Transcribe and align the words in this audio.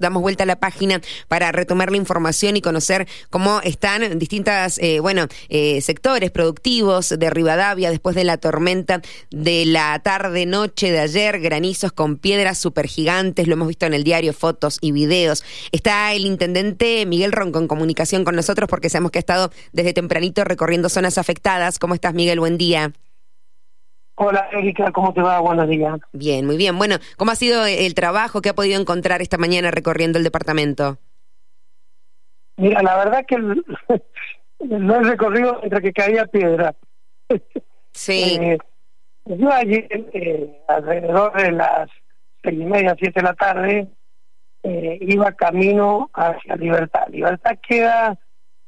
Damos 0.00 0.22
vuelta 0.22 0.42
a 0.42 0.46
la 0.46 0.58
página 0.58 1.00
para 1.28 1.52
retomar 1.52 1.92
la 1.92 1.96
información 1.96 2.56
y 2.56 2.60
conocer 2.60 3.06
cómo 3.30 3.60
están 3.62 4.18
distintas, 4.18 4.76
eh, 4.78 4.98
bueno, 4.98 5.28
eh, 5.48 5.80
sectores 5.82 6.32
productivos 6.32 7.14
de 7.16 7.30
Rivadavia 7.30 7.90
después 7.90 8.16
de 8.16 8.24
la 8.24 8.36
tormenta 8.36 9.02
de 9.30 9.64
la 9.66 9.96
tarde-noche 10.00 10.90
de 10.90 10.98
ayer, 10.98 11.38
granizos 11.38 11.92
con 11.92 12.16
piedras 12.16 12.58
supergigantes, 12.58 13.46
lo 13.46 13.52
hemos 13.52 13.68
visto 13.68 13.86
en 13.86 13.94
el 13.94 14.02
diario, 14.02 14.32
fotos 14.32 14.78
y 14.80 14.90
videos. 14.90 15.44
Está 15.70 16.12
el 16.12 16.26
intendente 16.26 17.06
Miguel 17.06 17.30
Ronco 17.30 17.60
en 17.60 17.68
comunicación 17.68 18.24
con 18.24 18.34
nosotros 18.34 18.68
porque 18.68 18.90
sabemos 18.90 19.12
que 19.12 19.18
ha 19.18 19.20
estado 19.20 19.52
desde 19.72 19.92
tempranito 19.92 20.42
recorriendo 20.42 20.88
zonas 20.88 21.18
afectadas. 21.18 21.78
¿Cómo 21.78 21.94
estás, 21.94 22.14
Miguel? 22.14 22.40
Buen 22.40 22.58
día. 22.58 22.92
Hola 24.16 24.48
Erika, 24.52 24.92
¿cómo 24.92 25.12
te 25.12 25.20
va? 25.20 25.40
Buenos 25.40 25.68
días. 25.68 25.98
Bien, 26.12 26.46
muy 26.46 26.56
bien. 26.56 26.78
Bueno, 26.78 26.96
¿cómo 27.16 27.32
ha 27.32 27.36
sido 27.36 27.66
el 27.66 27.94
trabajo 27.94 28.40
que 28.40 28.50
ha 28.50 28.54
podido 28.54 28.80
encontrar 28.80 29.22
esta 29.22 29.38
mañana 29.38 29.70
recorriendo 29.70 30.18
el 30.18 30.24
departamento? 30.24 30.98
Mira, 32.56 32.82
la 32.82 32.96
verdad 32.96 33.24
que 33.26 33.36
no 33.38 34.96
he 34.96 35.02
recorrido 35.02 35.60
entre 35.62 35.82
que 35.82 35.92
caía 35.92 36.26
piedra. 36.26 36.74
Sí. 37.96 38.36
Eh, 38.40 38.58
yo 39.24 39.52
ayer, 39.52 39.86
eh, 39.88 40.64
alrededor 40.66 41.32
de 41.40 41.52
las 41.52 41.88
seis 42.42 42.60
y 42.60 42.64
media, 42.64 42.96
siete 42.98 43.20
de 43.20 43.22
la 43.22 43.34
tarde, 43.34 43.88
eh, 44.64 44.98
iba 45.00 45.30
camino 45.32 46.10
hacia 46.12 46.56
Libertad. 46.56 47.06
Libertad 47.08 47.56
queda 47.66 48.18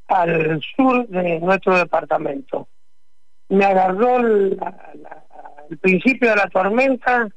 al 0.07 0.63
sur 0.77 1.09
de 1.09 1.41
nuestro 1.41 1.77
departamento. 1.77 2.69
Me 3.49 3.65
agarró 3.65 4.19
el 4.19 4.59
principio 5.81 6.31
de 6.31 6.37
la 6.37 6.49
tormenta, 6.49 7.29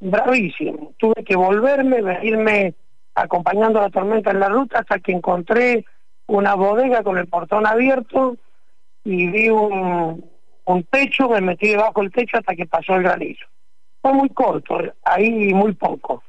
bravísimo. 0.00 0.94
Tuve 0.98 1.24
que 1.24 1.36
volverme, 1.36 2.02
venirme 2.02 2.74
acompañando 3.14 3.80
la 3.80 3.90
tormenta 3.90 4.30
en 4.30 4.40
la 4.40 4.48
ruta 4.48 4.80
hasta 4.80 4.98
que 5.00 5.12
encontré 5.12 5.84
una 6.26 6.54
bodega 6.54 7.02
con 7.02 7.18
el 7.18 7.26
portón 7.26 7.66
abierto 7.66 8.36
y 9.04 9.26
vi 9.28 9.48
un, 9.48 10.24
un 10.64 10.84
techo, 10.84 11.28
me 11.28 11.40
metí 11.40 11.68
debajo 11.68 12.00
del 12.00 12.12
techo 12.12 12.38
hasta 12.38 12.54
que 12.54 12.66
pasó 12.66 12.94
el 12.94 13.02
granizo. 13.02 13.46
Fue 14.00 14.12
muy 14.12 14.28
corto, 14.28 14.78
ahí 15.02 15.52
muy 15.52 15.72
poco. 15.74 16.22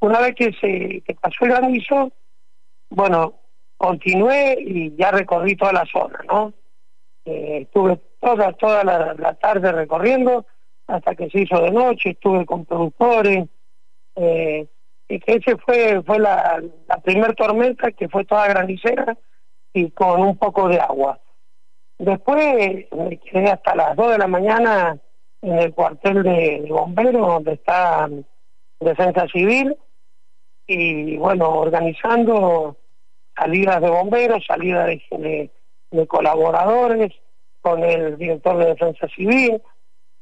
Una 0.00 0.20
vez 0.20 0.34
que 0.34 0.52
se 0.60 1.02
que 1.02 1.14
pasó 1.20 1.44
el 1.44 1.50
granizo, 1.50 2.12
bueno, 2.88 3.34
continué 3.76 4.56
y 4.60 4.96
ya 4.96 5.10
recorrí 5.10 5.56
toda 5.56 5.72
la 5.72 5.84
zona, 5.86 6.20
¿no? 6.26 6.54
Eh, 7.24 7.62
estuve 7.62 8.00
toda 8.20 8.52
toda 8.52 8.84
la 8.84 9.34
tarde 9.34 9.72
recorriendo 9.72 10.46
hasta 10.90 11.14
que 11.14 11.30
se 11.30 11.40
hizo 11.42 11.60
de 11.60 11.70
noche, 11.70 12.10
estuve 12.10 12.44
con 12.44 12.64
productores, 12.64 13.48
eh, 14.16 14.66
y 15.08 15.20
que 15.20 15.32
ese 15.34 15.56
fue 15.56 16.02
fue 16.02 16.18
la, 16.18 16.62
la 16.88 17.00
primer 17.00 17.34
tormenta 17.34 17.92
que 17.92 18.08
fue 18.08 18.24
toda 18.24 18.48
granicera 18.48 19.16
y 19.72 19.90
con 19.90 20.20
un 20.20 20.36
poco 20.36 20.68
de 20.68 20.80
agua. 20.80 21.20
Después 21.98 22.86
me 22.92 23.18
quedé 23.18 23.50
hasta 23.50 23.74
las 23.74 23.94
2 23.94 24.12
de 24.12 24.18
la 24.18 24.26
mañana 24.26 24.98
en 25.42 25.58
el 25.58 25.74
cuartel 25.74 26.22
de, 26.22 26.66
bomberos 26.68 27.26
donde 27.26 27.52
está 27.52 28.08
Defensa 28.80 29.26
Civil 29.28 29.76
y 30.66 31.16
bueno, 31.18 31.50
organizando 31.50 32.76
salidas 33.36 33.80
de 33.80 33.90
bomberos, 33.90 34.44
salidas 34.46 34.88
de 35.10 36.06
colaboradores 36.06 37.12
con 37.60 37.82
el 37.84 38.16
director 38.16 38.56
de 38.58 38.66
Defensa 38.66 39.06
Civil, 39.14 39.60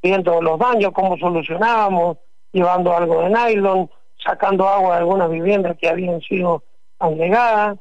viendo 0.03 0.41
los 0.42 0.58
daños, 0.58 0.92
cómo 0.92 1.17
solucionábamos, 1.19 2.19
llevando 2.53 2.97
algo 2.97 3.22
de 3.22 3.31
nylon, 3.31 3.91
sacando 4.22 4.69
agua 4.69 4.94
de 4.94 4.98
algunas 4.98 5.31
viviendas 5.31 5.77
que 5.78 5.89
habían 5.89 6.20
sido 6.20 6.64
anegadas. 6.98 7.78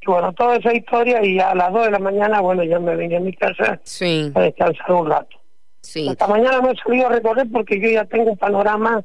Y 0.00 0.06
bueno, 0.06 0.32
toda 0.32 0.56
esa 0.56 0.74
historia 0.74 1.24
y 1.24 1.38
a 1.38 1.54
las 1.54 1.72
2 1.72 1.84
de 1.84 1.90
la 1.92 1.98
mañana, 1.98 2.40
bueno, 2.40 2.64
ya 2.64 2.80
me 2.80 2.96
vine 2.96 3.16
a 3.16 3.20
mi 3.20 3.32
casa 3.32 3.80
sí. 3.84 4.32
a 4.34 4.40
descansar 4.40 4.92
un 4.92 5.08
rato. 5.08 5.36
Sí. 5.80 6.08
Esta 6.08 6.26
mañana 6.26 6.60
no 6.60 6.70
he 6.70 6.76
salido 6.76 7.06
a 7.06 7.10
recorrer 7.10 7.46
porque 7.52 7.80
yo 7.80 7.88
ya 7.88 8.04
tengo 8.04 8.30
un 8.30 8.36
panorama 8.36 9.04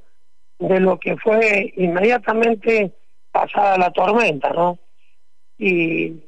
de 0.60 0.80
lo 0.80 1.00
que 1.00 1.16
fue 1.18 1.74
inmediatamente 1.78 2.94
pasada 3.32 3.78
la 3.78 3.92
tormenta, 3.92 4.50
¿no? 4.50 4.80
Y 5.58 6.24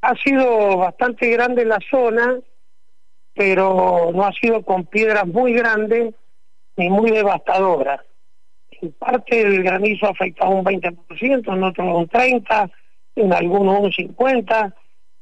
ha 0.00 0.14
sido 0.16 0.78
bastante 0.78 1.28
grande 1.30 1.64
la 1.64 1.78
zona, 1.90 2.38
pero 3.34 4.10
no 4.14 4.24
ha 4.24 4.32
sido 4.32 4.62
con 4.62 4.84
piedras 4.84 5.26
muy 5.26 5.52
grandes 5.52 6.14
ni 6.76 6.88
muy 6.88 7.10
devastadoras. 7.10 8.00
En 8.70 8.92
parte 8.92 9.40
el 9.40 9.62
granizo 9.62 10.08
afecta 10.08 10.44
a 10.44 10.48
un 10.48 10.64
20%, 10.64 11.52
en 11.52 11.62
otros 11.62 11.86
un 11.86 12.08
30%, 12.08 12.70
en 13.16 13.32
algunos 13.32 13.80
un 13.80 13.90
50%, 13.90 14.74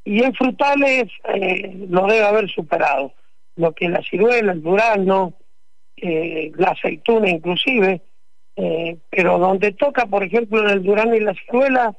y 0.05 0.23
en 0.23 0.35
frutales 0.35 1.05
eh, 1.33 1.87
lo 1.89 2.07
debe 2.07 2.25
haber 2.25 2.51
superado. 2.51 3.13
Lo 3.57 3.73
que 3.73 3.89
la 3.89 4.03
ciruela, 4.03 4.53
el 4.53 4.63
durazno, 4.63 5.35
eh, 5.97 6.51
la 6.57 6.71
aceituna 6.71 7.31
inclusive, 7.31 8.03
eh, 8.57 8.99
pero 9.11 9.39
donde 9.39 9.73
toca, 9.73 10.07
por 10.07 10.25
ejemplo, 10.25 10.61
en 10.61 10.71
el 10.71 10.83
durazno 10.83 11.15
y 11.15 11.21
la 11.21 11.35
ciruela, 11.35 11.95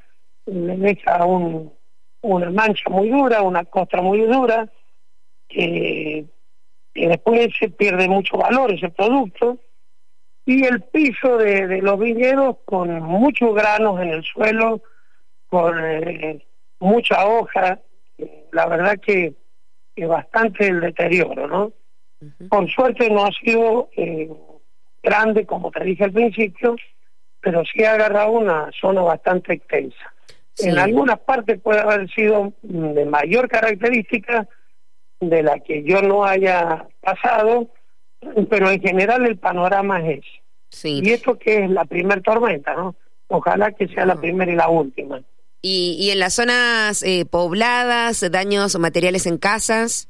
le 0.46 0.76
deja 0.76 1.24
un, 1.24 1.72
una 2.20 2.50
mancha 2.50 2.90
muy 2.90 3.08
dura, 3.08 3.42
una 3.42 3.64
costra 3.64 4.02
muy 4.02 4.20
dura, 4.20 4.68
que, 5.54 6.26
después 6.94 7.48
se 7.58 7.70
pierde 7.70 8.08
mucho 8.08 8.36
valor 8.36 8.72
ese 8.72 8.88
producto 8.90 9.58
y 10.46 10.64
el 10.64 10.82
piso 10.82 11.38
de, 11.38 11.80
los 11.80 11.98
viñedos 11.98 12.58
con 12.64 12.90
muchos 13.02 13.54
granos 13.54 14.00
en 14.00 14.08
el 14.10 14.22
suelo, 14.24 14.82
con 15.48 15.74
eh, 15.82 16.44
mucha 16.80 17.26
hoja, 17.26 17.80
la 18.52 18.66
verdad 18.66 18.98
que, 19.00 19.34
es 19.96 20.08
bastante 20.08 20.66
el 20.66 20.80
deterioro, 20.80 21.46
¿no? 21.46 21.72
Por 22.50 22.68
suerte 22.68 23.08
no 23.10 23.24
ha 23.26 23.30
sido 23.30 23.90
eh, 23.96 24.28
grande, 25.00 25.46
como 25.46 25.70
te 25.70 25.84
dije 25.84 26.02
al 26.02 26.12
principio, 26.12 26.74
pero 27.40 27.62
sí 27.64 27.84
ha 27.84 27.92
agarrado 27.92 28.32
una 28.32 28.70
zona 28.80 29.02
bastante 29.02 29.52
extensa. 29.52 30.12
En 30.58 30.78
algunas 30.78 31.20
partes 31.20 31.60
puede 31.60 31.80
haber 31.80 32.10
sido 32.10 32.52
de 32.62 33.04
mayor 33.04 33.48
característica, 33.48 34.48
de 35.30 35.42
la 35.42 35.58
que 35.60 35.82
yo 35.82 36.02
no 36.02 36.24
haya 36.24 36.86
pasado, 37.00 37.68
pero 38.48 38.70
en 38.70 38.80
general 38.80 39.26
el 39.26 39.38
panorama 39.38 40.00
es 40.00 40.18
ese. 40.18 40.42
Sí. 40.70 41.00
Y 41.02 41.10
esto 41.10 41.38
que 41.38 41.64
es 41.64 41.70
la 41.70 41.84
primera 41.84 42.20
tormenta, 42.20 42.74
¿no? 42.74 42.96
Ojalá 43.28 43.72
que 43.72 43.88
sea 43.88 44.06
la 44.06 44.16
primera 44.16 44.50
y 44.50 44.56
la 44.56 44.68
última. 44.68 45.22
¿Y, 45.62 45.96
y 45.98 46.10
en 46.10 46.18
las 46.18 46.34
zonas 46.34 47.02
eh, 47.02 47.24
pobladas, 47.24 48.30
daños 48.30 48.78
materiales 48.78 49.26
en 49.26 49.38
casas? 49.38 50.08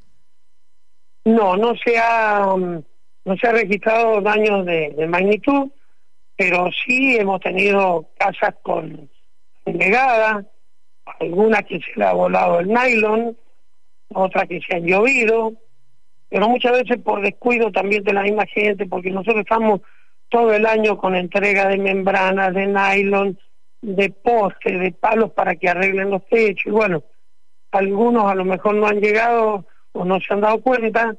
No, 1.25 1.57
no 1.57 1.75
se 1.77 1.97
ha, 1.99 2.53
um, 2.53 2.83
no 3.25 3.37
se 3.37 3.47
ha 3.47 3.53
registrado 3.53 4.21
daños 4.21 4.67
de, 4.67 5.07
magnitud, 5.09 5.71
pero 6.37 6.69
sí 6.85 7.17
hemos 7.17 7.41
tenido 7.41 8.11
casas 8.19 8.55
con 8.63 9.09
negadas, 9.65 10.45
algunas 11.21 11.65
que 11.65 11.81
se 11.81 11.93
le 11.99 12.05
ha 12.05 12.13
volado 12.13 12.61
el 12.61 12.69
nylon, 12.69 13.37
otras 14.09 14.49
que 14.49 14.61
se 14.61 14.77
han 14.77 14.85
llovido, 14.85 15.55
pero 16.29 16.49
muchas 16.49 16.73
veces 16.73 16.99
por 17.03 17.23
descuido 17.23 17.71
también 17.71 18.03
de 18.05 18.13
la 18.13 18.23
misma 18.23 18.47
gente, 18.47 18.87
porque 18.87 19.11
nosotros 19.11 19.41
estamos 19.41 19.81
todo 20.29 20.53
el 20.53 20.67
año 20.67 20.99
con 20.99 21.15
entrega 21.15 21.69
de 21.69 21.79
membranas, 21.79 22.55
de 22.55 22.67
nylon, 22.67 23.39
de 23.83 24.11
postes, 24.11 24.81
de 24.81 24.93
palos 24.93 25.33
para 25.33 25.55
que 25.57 25.69
arreglen 25.69 26.11
los 26.11 26.27
techos, 26.27 26.67
y 26.67 26.71
bueno, 26.71 27.05
algunos 27.71 28.27
a 28.27 28.35
lo 28.35 28.45
mejor 28.45 28.75
no 28.75 28.87
han 28.87 29.01
llegado 29.01 29.67
o 29.93 30.05
no 30.05 30.19
se 30.21 30.33
han 30.33 30.41
dado 30.41 30.61
cuenta, 30.61 31.17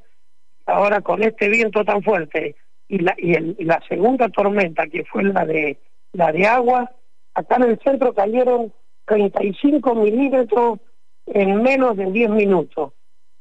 ahora 0.66 1.02
con 1.02 1.24
este 1.24 1.50
viento 1.50 1.84
tan 1.86 2.02
fuerte 2.02 2.56
y 2.88 3.00
la, 3.00 3.16
y, 3.18 3.64
la 3.64 3.82
segunda 3.88 4.30
tormenta 4.30 4.88
que 4.88 5.06
fue 5.06 5.24
la 5.24 5.46
de 5.46 5.80
la 6.14 6.32
de 6.32 6.46
agua, 6.46 6.92
acá 7.34 7.58
en 7.58 7.64
el 7.64 7.80
centro 7.80 8.14
cayeron 8.14 8.74
35 9.06 9.96
milímetros 9.96 10.80
en 11.26 11.62
menos 11.62 11.98
de 11.98 12.12
10 12.12 12.30
minutos. 12.30 12.94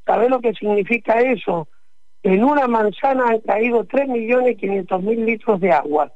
¿Sabes 0.07 0.31
lo 0.31 0.41
que 0.41 0.53
significa 0.55 1.21
eso? 1.21 1.69
En 2.23 2.45
una 2.45 2.67
manzana 2.67 3.29
han 3.29 3.41
caído 3.41 3.85
3.500.000 3.85 5.25
litros 5.25 5.61
de 5.61 5.73
agua. 5.73 6.13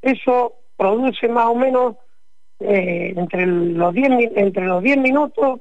Eso 0.00 0.54
produce 0.76 1.28
más 1.28 1.46
o 1.46 1.54
menos 1.54 1.96
eh, 2.60 3.14
entre, 3.16 3.46
los 3.46 3.94
10, 3.94 4.32
entre 4.36 4.66
los 4.66 4.82
10 4.82 4.98
minutos 4.98 5.60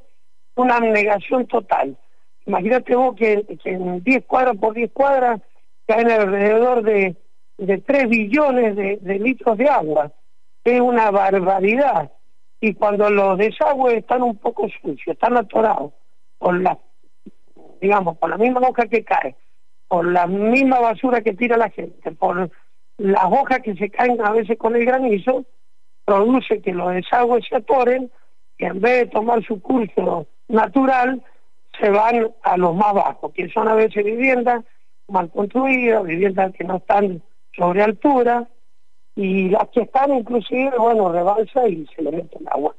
una 0.56 0.80
negación 0.80 1.48
total. 1.48 1.98
Imagínate 2.45 2.95
vos 2.95 3.16
que, 3.16 3.45
en 3.63 4.04
10 4.04 4.25
cuadras 4.25 4.57
por 4.57 4.74
10 4.74 4.92
cuadras 4.92 5.42
caen 5.88 6.12
alrededor 6.12 6.84
de, 6.84 7.16
de 7.57 7.77
3 7.77 8.10
billones 8.10 8.75
de, 8.75 8.98
de 8.98 9.19
litros 9.19 9.57
de 9.57 9.69
agua. 9.69 10.12
Es 10.63 10.80
una 10.80 11.12
barbaridad 11.12 12.12
y 12.62 12.75
cuando 12.75 13.10
los 13.10 13.40
desagües 13.40 13.98
están 13.98 14.22
un 14.22 14.38
poco 14.38 14.69
sucios, 14.69 15.16
están 15.16 15.36
atorados 15.36 15.92
por 16.38 16.62
la, 16.62 16.78
digamos, 17.81 18.18
por 18.18 18.30
la 18.30 18.38
misma 18.38 18.62
hoja 18.62 18.86
que 18.86 19.04
cae, 19.04 19.36
por 19.88 20.06
la 20.06 20.28
misma 20.28 20.80
basura 20.80 21.22
que 21.22 21.34
tira 21.34 21.58
la 21.58 21.72
gente, 21.72 22.12
por 22.12 22.52
las 22.98 23.25
hojas 23.25 23.60
que 23.63 23.75
se 23.75 23.90
caen 23.90 24.24
a 24.24 24.31
veces 24.31 24.60
con 24.60 24.75
el 24.75 24.86
granizo, 24.86 25.44
produce 26.06 26.62
que 26.62 26.72
los 26.72 26.94
desagües 26.94 27.46
se 27.50 27.56
atoren 27.56 28.12
y 28.60 28.66
en 28.66 28.80
vez 28.80 29.00
de 29.00 29.06
tomar 29.08 29.44
su 29.44 29.60
curso 29.60 30.28
natural, 30.48 31.24
se 31.80 31.90
van 31.90 32.31
a 32.44 32.58
los 32.58 32.75
más 32.75 32.94
bajos, 32.94 33.34
que 33.34 33.50
son 33.50 33.68
a 33.68 33.74
veces 33.74 34.06
viviendas 34.06 34.63
mal 35.08 35.31
construidas, 35.31 36.04
viviendas 36.04 36.54
que 36.54 36.63
no 36.63 36.78
están 36.78 37.24
sobre 37.54 37.81
altura, 37.81 38.48
y 39.22 39.50
las 39.50 39.70
que 39.70 39.82
están 39.82 40.14
inclusive, 40.14 40.72
bueno, 40.78 41.12
rebalsa 41.12 41.68
y 41.68 41.86
se 41.96 42.02
le 42.02 42.12
mete 42.12 42.40
el 42.40 42.48
agua. 42.48 42.76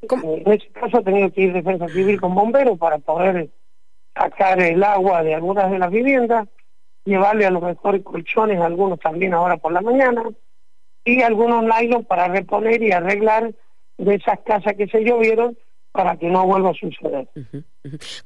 En 0.00 0.52
ese 0.52 0.68
caso 0.70 0.98
ha 0.98 1.02
tenido 1.02 1.32
que 1.32 1.42
ir 1.42 1.52
defensa 1.52 1.88
civil 1.88 2.20
con 2.20 2.34
bomberos 2.34 2.78
para 2.78 2.98
poder 2.98 3.50
sacar 4.14 4.60
el 4.60 4.82
agua 4.84 5.22
de 5.22 5.34
algunas 5.34 5.70
de 5.70 5.78
las 5.78 5.90
viviendas, 5.90 6.48
llevarle 7.04 7.46
a 7.46 7.50
los 7.50 7.62
mejores 7.62 8.02
colchones, 8.02 8.60
algunos 8.60 9.00
también 9.00 9.34
ahora 9.34 9.56
por 9.56 9.72
la 9.72 9.80
mañana, 9.80 10.22
y 11.04 11.22
algunos 11.22 11.64
nylon 11.64 12.04
para 12.04 12.28
reponer 12.28 12.82
y 12.82 12.92
arreglar 12.92 13.52
de 13.98 14.14
esas 14.14 14.40
casas 14.40 14.74
que 14.74 14.86
se 14.86 15.02
llovieron 15.02 15.56
para 15.96 16.16
que 16.16 16.28
no 16.28 16.46
vuelva 16.46 16.70
a 16.70 16.74
suceder. 16.74 17.26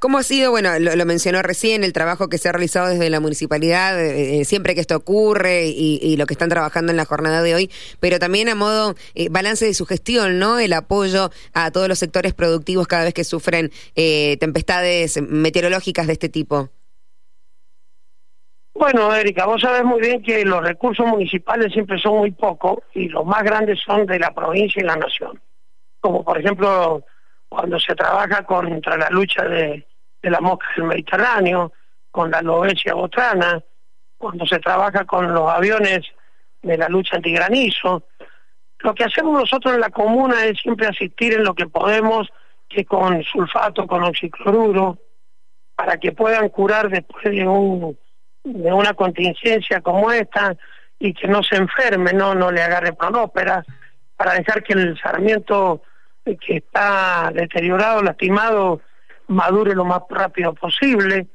¿Cómo 0.00 0.18
ha 0.18 0.22
sido, 0.24 0.50
bueno, 0.50 0.70
lo, 0.78 1.06
mencionó 1.06 1.40
recién, 1.40 1.84
el 1.84 1.92
trabajo 1.92 2.28
que 2.28 2.36
se 2.36 2.48
ha 2.48 2.52
realizado 2.52 2.88
desde 2.88 3.08
la 3.08 3.20
municipalidad, 3.20 3.98
eh, 3.98 4.40
eh, 4.40 4.44
siempre 4.44 4.74
que 4.74 4.80
esto 4.80 4.96
ocurre 4.96 5.66
y, 5.68 6.16
lo 6.16 6.26
que 6.26 6.34
están 6.34 6.48
trabajando 6.48 6.90
en 6.90 6.96
la 6.96 7.04
jornada 7.04 7.42
de 7.42 7.54
hoy, 7.54 7.70
pero 8.00 8.18
también 8.18 8.48
a 8.48 8.54
modo 8.54 8.94
eh, 9.14 9.28
balance 9.30 9.64
de 9.64 9.74
su 9.74 9.86
gestión, 9.86 10.38
¿no? 10.38 10.58
El 10.58 10.72
apoyo 10.72 11.30
a 11.54 11.70
todos 11.70 11.88
los 11.88 11.98
sectores 11.98 12.34
productivos 12.34 12.88
cada 12.88 13.04
vez 13.04 13.14
que 13.14 13.24
sufren 13.24 13.70
tempestades 13.94 15.22
meteorológicas 15.22 16.06
de 16.08 16.14
este 16.14 16.28
tipo. 16.28 16.70
Bueno, 18.74 19.14
Erika, 19.14 19.46
vos 19.46 19.60
sabés 19.60 19.84
muy 19.84 20.00
bien 20.00 20.22
que 20.22 20.44
los 20.44 20.62
recursos 20.62 21.06
municipales 21.06 21.72
siempre 21.72 21.98
son 21.98 22.18
muy 22.18 22.32
pocos 22.32 22.78
y 22.94 23.08
los 23.08 23.24
más 23.24 23.42
grandes 23.44 23.78
son 23.80 24.06
de 24.06 24.18
la 24.18 24.32
provincia 24.32 24.82
y 24.82 24.86
la 24.86 24.96
nación. 24.96 25.40
Como 26.00 26.24
por 26.24 26.38
ejemplo 26.38 27.04
cuando 27.50 27.80
se 27.80 27.96
trabaja 27.96 28.44
contra 28.44 28.96
la 28.96 29.10
lucha 29.10 29.42
de, 29.44 29.86
de 30.22 30.30
las 30.30 30.40
moscas 30.40 30.70
del 30.76 30.86
Mediterráneo, 30.86 31.72
con 32.10 32.30
la 32.30 32.40
lobesia 32.40 32.94
botrana, 32.94 33.60
cuando 34.16 34.46
se 34.46 34.60
trabaja 34.60 35.04
con 35.04 35.34
los 35.34 35.50
aviones 35.50 36.06
de 36.62 36.78
la 36.78 36.88
lucha 36.88 37.16
antigranizo. 37.16 38.04
Lo 38.78 38.94
que 38.94 39.04
hacemos 39.04 39.38
nosotros 39.38 39.74
en 39.74 39.80
la 39.80 39.90
comuna 39.90 40.44
es 40.44 40.60
siempre 40.60 40.86
asistir 40.86 41.34
en 41.34 41.44
lo 41.44 41.54
que 41.54 41.66
podemos, 41.66 42.28
que 42.68 42.84
con 42.84 43.22
sulfato, 43.24 43.86
con 43.86 44.04
oxicloruro, 44.04 44.98
para 45.74 45.96
que 45.96 46.12
puedan 46.12 46.50
curar 46.50 46.88
después 46.88 47.24
de, 47.24 47.48
un, 47.48 47.98
de 48.44 48.72
una 48.72 48.94
contingencia 48.94 49.80
como 49.80 50.12
esta 50.12 50.56
y 51.00 51.14
que 51.14 51.26
no 51.26 51.42
se 51.42 51.56
enferme, 51.56 52.12
no, 52.12 52.34
no 52.36 52.52
le 52.52 52.62
agarre 52.62 52.92
pronópera, 52.92 53.64
para 54.16 54.34
dejar 54.34 54.62
que 54.62 54.74
el 54.74 54.96
sarmiento 55.00 55.82
que 56.24 56.56
está 56.56 57.30
deteriorado, 57.34 58.02
lastimado, 58.02 58.80
madure 59.28 59.74
lo 59.74 59.84
más 59.84 60.02
rápido 60.08 60.54
posible. 60.54 61.26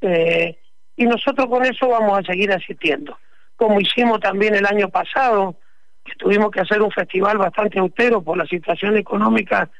Eh, 0.00 0.58
y 0.96 1.06
nosotros 1.06 1.46
con 1.48 1.64
eso 1.64 1.88
vamos 1.88 2.18
a 2.18 2.22
seguir 2.22 2.52
asistiendo. 2.52 3.18
Como 3.56 3.80
hicimos 3.80 4.20
también 4.20 4.54
el 4.54 4.66
año 4.66 4.88
pasado, 4.88 5.56
que 6.04 6.14
tuvimos 6.16 6.50
que 6.50 6.60
hacer 6.60 6.82
un 6.82 6.90
festival 6.90 7.38
bastante 7.38 7.78
austero 7.78 8.22
por 8.22 8.36
la 8.36 8.46
situación 8.46 8.96
económica 8.96 9.70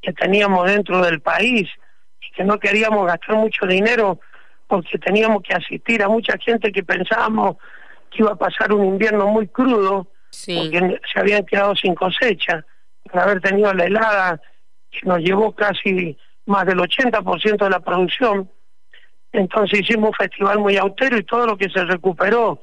que 0.00 0.12
teníamos 0.12 0.66
dentro 0.66 1.00
del 1.02 1.20
país 1.20 1.68
y 2.20 2.32
que 2.32 2.44
no 2.44 2.58
queríamos 2.58 3.06
gastar 3.06 3.36
mucho 3.36 3.66
dinero 3.66 4.20
porque 4.66 4.98
teníamos 4.98 5.42
que 5.42 5.54
asistir 5.54 6.02
a 6.02 6.08
mucha 6.08 6.38
gente 6.38 6.72
que 6.72 6.82
pensábamos 6.82 7.56
que 8.10 8.22
iba 8.22 8.32
a 8.32 8.36
pasar 8.36 8.72
un 8.72 8.84
invierno 8.84 9.26
muy 9.26 9.48
crudo 9.48 10.06
porque 10.30 11.00
se 11.12 11.20
habían 11.20 11.44
quedado 11.44 11.76
sin 11.76 11.94
cosecha 11.94 12.64
por 13.04 13.20
haber 13.20 13.40
tenido 13.40 13.72
la 13.72 13.84
helada 13.84 14.40
que 14.90 15.06
nos 15.06 15.18
llevó 15.18 15.52
casi 15.52 16.16
más 16.46 16.66
del 16.66 16.78
80% 16.78 17.64
de 17.64 17.70
la 17.70 17.80
producción. 17.80 18.50
Entonces 19.32 19.80
hicimos 19.80 20.10
un 20.10 20.14
festival 20.14 20.58
muy 20.58 20.76
austero 20.76 21.16
y 21.18 21.24
todo 21.24 21.46
lo 21.46 21.56
que 21.56 21.68
se 21.68 21.84
recuperó 21.84 22.60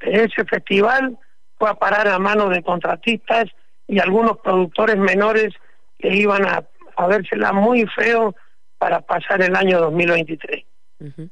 de 0.00 0.24
ese 0.24 0.44
festival 0.44 1.18
fue 1.58 1.70
a 1.70 1.74
parar 1.74 2.08
a 2.08 2.18
manos 2.18 2.50
de 2.50 2.62
contratistas 2.62 3.46
y 3.88 3.98
algunos 3.98 4.38
productores 4.38 4.96
menores 4.96 5.54
que 5.98 6.14
iban 6.14 6.46
a, 6.46 6.64
a 6.96 7.06
vérsela 7.06 7.52
muy 7.52 7.86
feo 7.86 8.34
para 8.78 9.00
pasar 9.00 9.42
el 9.42 9.54
año 9.56 9.80
2023. 9.80 10.64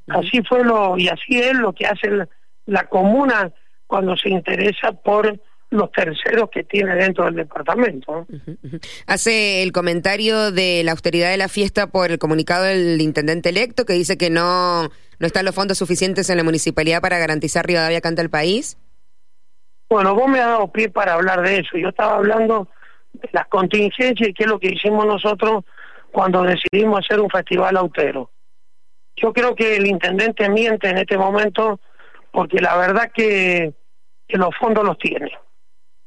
Así 0.08 0.42
fue 0.48 0.64
lo, 0.64 0.98
y 0.98 1.08
así 1.08 1.38
es 1.38 1.54
lo 1.54 1.72
que 1.72 1.86
hace 1.86 2.10
la 2.66 2.84
comuna 2.88 3.52
cuando 3.86 4.16
se 4.16 4.28
interesa 4.28 4.92
por 4.92 5.38
los 5.70 5.92
terceros 5.92 6.50
que 6.50 6.64
tiene 6.64 6.96
dentro 6.96 7.24
del 7.24 7.36
departamento. 7.36 8.26
Hace 9.06 9.62
el 9.62 9.70
comentario 9.70 10.50
de 10.50 10.82
la 10.84 10.90
austeridad 10.92 11.30
de 11.30 11.36
la 11.36 11.48
fiesta 11.48 11.86
por 11.86 12.10
el 12.10 12.18
comunicado 12.18 12.64
del 12.64 13.00
intendente 13.00 13.48
electo 13.48 13.86
que 13.86 13.92
dice 13.92 14.18
que 14.18 14.30
no, 14.30 14.82
no 14.84 15.26
están 15.26 15.44
los 15.44 15.54
fondos 15.54 15.78
suficientes 15.78 16.28
en 16.28 16.38
la 16.38 16.44
municipalidad 16.44 17.00
para 17.00 17.18
garantizar 17.18 17.66
Rivadavia 17.66 18.00
canta 18.00 18.20
el 18.20 18.30
país. 18.30 18.78
Bueno, 19.88 20.14
vos 20.14 20.28
me 20.28 20.40
has 20.40 20.46
dado 20.46 20.72
pie 20.72 20.88
para 20.88 21.14
hablar 21.14 21.42
de 21.42 21.60
eso. 21.60 21.76
Yo 21.76 21.88
estaba 21.88 22.16
hablando 22.16 22.68
de 23.12 23.28
las 23.32 23.46
contingencias 23.46 24.28
y 24.28 24.34
qué 24.34 24.44
es 24.44 24.50
lo 24.50 24.58
que 24.58 24.72
hicimos 24.72 25.06
nosotros 25.06 25.64
cuando 26.10 26.42
decidimos 26.42 27.00
hacer 27.04 27.20
un 27.20 27.30
festival 27.30 27.76
autero. 27.76 28.30
Yo 29.16 29.32
creo 29.32 29.54
que 29.54 29.76
el 29.76 29.86
intendente 29.86 30.48
miente 30.48 30.88
en 30.88 30.98
este 30.98 31.16
momento 31.16 31.78
porque 32.32 32.60
la 32.60 32.76
verdad 32.76 33.10
que, 33.14 33.72
que 34.26 34.36
los 34.36 34.50
fondos 34.56 34.84
los 34.84 34.98
tiene 34.98 35.30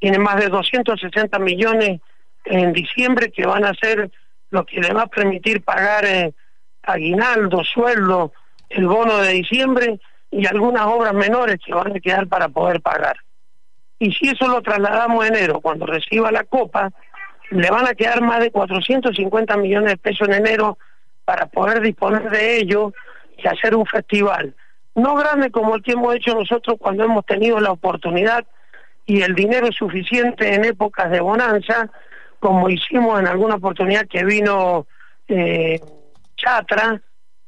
tiene 0.03 0.19
más 0.19 0.35
de 0.35 0.49
260 0.49 1.39
millones 1.39 2.01
en 2.43 2.73
diciembre 2.73 3.31
que 3.31 3.45
van 3.45 3.63
a 3.63 3.73
ser 3.73 4.11
lo 4.49 4.65
que 4.65 4.81
le 4.81 4.93
va 4.93 5.03
a 5.03 5.07
permitir 5.07 5.63
pagar 5.63 6.03
eh, 6.03 6.33
aguinaldo, 6.81 7.63
sueldo, 7.63 8.33
el 8.67 8.85
bono 8.85 9.19
de 9.19 9.31
diciembre 9.31 10.01
y 10.29 10.45
algunas 10.45 10.87
obras 10.87 11.13
menores 11.13 11.57
que 11.65 11.73
van 11.73 11.95
a 11.95 12.01
quedar 12.01 12.27
para 12.27 12.49
poder 12.49 12.81
pagar. 12.81 13.15
Y 13.97 14.11
si 14.11 14.27
eso 14.27 14.45
lo 14.49 14.61
trasladamos 14.61 15.23
a 15.23 15.29
enero, 15.29 15.61
cuando 15.61 15.85
reciba 15.85 16.33
la 16.33 16.43
copa, 16.43 16.91
le 17.51 17.71
van 17.71 17.87
a 17.87 17.93
quedar 17.93 18.19
más 18.19 18.41
de 18.41 18.51
450 18.51 19.55
millones 19.55 19.91
de 19.91 19.97
pesos 19.97 20.27
en 20.27 20.33
enero 20.33 20.77
para 21.23 21.45
poder 21.45 21.79
disponer 21.79 22.29
de 22.29 22.57
ello 22.57 22.91
y 23.37 23.47
hacer 23.47 23.73
un 23.73 23.85
festival. 23.85 24.53
No 24.95 25.15
grande 25.15 25.49
como 25.49 25.75
el 25.75 25.81
que 25.81 25.93
hemos 25.93 26.13
hecho 26.13 26.35
nosotros 26.35 26.75
cuando 26.77 27.05
hemos 27.05 27.25
tenido 27.25 27.61
la 27.61 27.71
oportunidad 27.71 28.45
y 29.05 29.21
el 29.21 29.35
dinero 29.35 29.71
suficiente 29.71 30.53
en 30.53 30.65
épocas 30.65 31.11
de 31.11 31.19
bonanza, 31.19 31.89
como 32.39 32.69
hicimos 32.69 33.19
en 33.19 33.27
alguna 33.27 33.55
oportunidad 33.55 34.07
que 34.07 34.23
vino 34.23 34.87
eh, 35.27 35.79
Chatra 36.35 37.01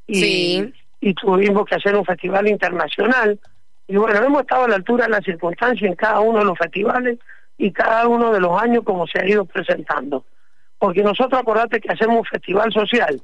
y, 0.06 0.72
y 1.00 1.14
tuvimos 1.14 1.64
que 1.66 1.76
hacer 1.76 1.96
un 1.96 2.04
festival 2.04 2.48
internacional. 2.48 3.38
Y 3.88 3.96
bueno, 3.96 4.20
hemos 4.22 4.42
estado 4.42 4.64
a 4.64 4.68
la 4.68 4.76
altura 4.76 5.04
de 5.04 5.10
las 5.10 5.24
circunstancias 5.24 5.88
en 5.88 5.96
cada 5.96 6.20
uno 6.20 6.40
de 6.40 6.44
los 6.44 6.58
festivales 6.58 7.18
y 7.58 7.72
cada 7.72 8.06
uno 8.08 8.32
de 8.32 8.40
los 8.40 8.60
años 8.60 8.84
como 8.84 9.06
se 9.06 9.20
ha 9.20 9.26
ido 9.26 9.44
presentando. 9.44 10.24
Porque 10.78 11.02
nosotros 11.02 11.40
acordate 11.40 11.80
que 11.80 11.90
hacemos 11.90 12.18
un 12.18 12.24
festival 12.24 12.70
social, 12.72 13.20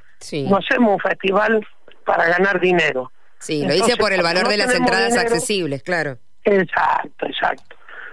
no 0.49 0.57
hacemos 0.57 0.95
un 0.95 1.01
festival 1.01 1.67
para 2.05 2.27
ganar 2.29 2.61
dinero. 2.61 3.13
Sí, 3.39 3.67
lo 3.67 3.75
dice 3.75 3.97
por 3.97 4.13
el 4.13 4.23
valor 4.23 4.49
de 4.49 4.57
las 4.57 4.75
entradas 4.75 5.17
accesibles, 5.17 5.83
claro. 5.83 6.19
Exacto, 6.45 7.27
exacto. 7.27 7.72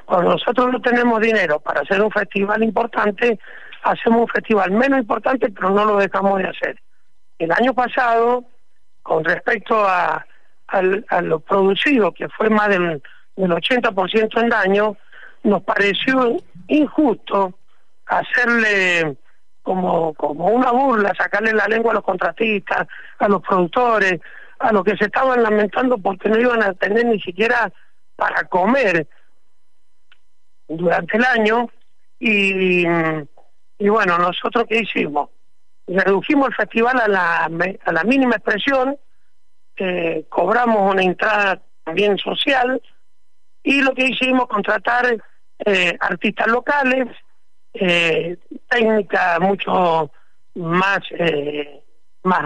Cuando 0.09 0.31
nosotros 0.31 0.71
no 0.71 0.81
tenemos 0.81 1.21
dinero 1.21 1.59
para 1.59 1.81
hacer 1.81 2.01
un 2.01 2.09
festival 2.09 2.63
importante, 2.63 3.37
hacemos 3.83 4.21
un 4.21 4.27
festival 4.27 4.71
menos 4.71 5.01
importante, 5.01 5.51
pero 5.51 5.69
no 5.69 5.85
lo 5.85 5.97
dejamos 5.97 6.39
de 6.39 6.47
hacer. 6.47 6.81
El 7.37 7.51
año 7.51 7.75
pasado, 7.75 8.43
con 9.03 9.23
respecto 9.23 9.85
a, 9.87 10.25
lo 11.21 11.39
producido, 11.41 12.11
que 12.11 12.27
fue 12.27 12.49
más 12.49 12.69
del, 12.69 13.03
del 13.35 13.51
80% 13.51 14.41
en 14.41 14.49
daño, 14.49 14.97
nos 15.43 15.61
pareció 15.61 16.37
injusto 16.67 17.53
hacerle 18.07 19.15
como 19.61 20.15
una 20.17 20.71
burla, 20.71 21.13
sacarle 21.15 21.53
la 21.53 21.67
lengua 21.67 21.91
a 21.91 21.95
los 21.95 22.03
contratistas, 22.03 22.87
a 23.19 23.27
los 23.27 23.43
productores, 23.43 24.19
a 24.57 24.71
los 24.71 24.83
que 24.83 24.97
se 24.97 25.05
estaban 25.05 25.43
lamentando 25.43 25.99
porque 25.99 26.29
no 26.29 26.39
iban 26.39 26.63
a 26.63 26.73
tener 26.73 27.05
ni 27.05 27.21
siquiera 27.21 27.71
para 28.15 28.43
comer 28.45 29.07
durante 30.69 31.17
el 31.17 31.25
año 31.25 31.69
y, 32.19 32.85
bueno, 33.79 34.17
nosotros 34.17 34.65
qué 34.69 34.79
hicimos? 34.79 35.29
Redujimos 35.87 36.49
el 36.49 36.55
festival 36.55 36.99
a 36.99 37.07
la, 37.07 37.49
a 37.85 37.91
la 37.91 38.03
mínima 38.03 38.35
expresión, 38.35 38.97
eh, 39.77 40.25
cobramos 40.29 40.91
una 40.91 41.01
entrada 41.01 41.61
también 41.83 42.17
social 42.17 42.81
y 43.63 43.81
lo 43.81 43.93
que 43.93 44.07
hicimos 44.07 44.47
contratar 44.47 45.17
eh, 45.65 45.97
artistas 45.99 46.47
locales, 46.47 47.07
eh, 47.73 48.37
técnica 48.67 49.39
mucho 49.39 50.11
más 50.55 50.99
eh, 51.11 51.81
más 52.23 52.43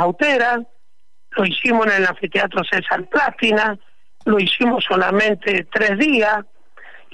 lo 1.35 1.45
hicimos 1.45 1.87
en 1.87 1.93
el 1.93 2.07
anfiteatro 2.07 2.63
César 2.63 3.07
Plástina, 3.09 3.77
lo 4.25 4.39
hicimos 4.39 4.83
solamente 4.87 5.67
tres 5.71 5.97
días, 5.97 6.45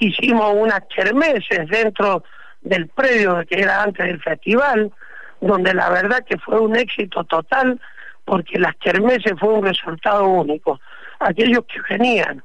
hicimos 0.00 0.54
unas 0.56 0.80
kermeses 0.94 1.68
dentro 1.68 2.24
del 2.60 2.88
predio 2.88 3.44
que 3.48 3.60
era 3.60 3.82
antes 3.82 4.06
del 4.06 4.20
festival, 4.20 4.92
donde 5.40 5.72
la 5.74 5.88
verdad 5.90 6.24
que 6.24 6.38
fue 6.38 6.58
un 6.58 6.76
éxito 6.76 7.24
total 7.24 7.80
porque 8.24 8.58
las 8.58 8.76
kermeses 8.76 9.32
fue 9.38 9.48
un 9.50 9.64
resultado 9.64 10.24
único. 10.26 10.80
Aquellos 11.18 11.64
que 11.66 11.80
venían 11.88 12.42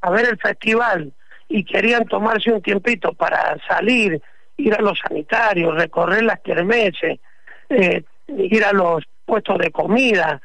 a 0.00 0.10
ver 0.10 0.28
el 0.28 0.38
festival 0.38 1.12
y 1.48 1.64
querían 1.64 2.06
tomarse 2.06 2.52
un 2.52 2.62
tiempito 2.62 3.12
para 3.12 3.56
salir, 3.66 4.20
ir 4.56 4.74
a 4.74 4.82
los 4.82 4.98
sanitarios, 4.98 5.74
recorrer 5.74 6.24
las 6.24 6.40
kermeses, 6.40 7.20
eh, 7.70 8.04
ir 8.28 8.64
a 8.64 8.72
los 8.72 9.04
puestos 9.24 9.58
de 9.58 9.70
comida, 9.70 10.40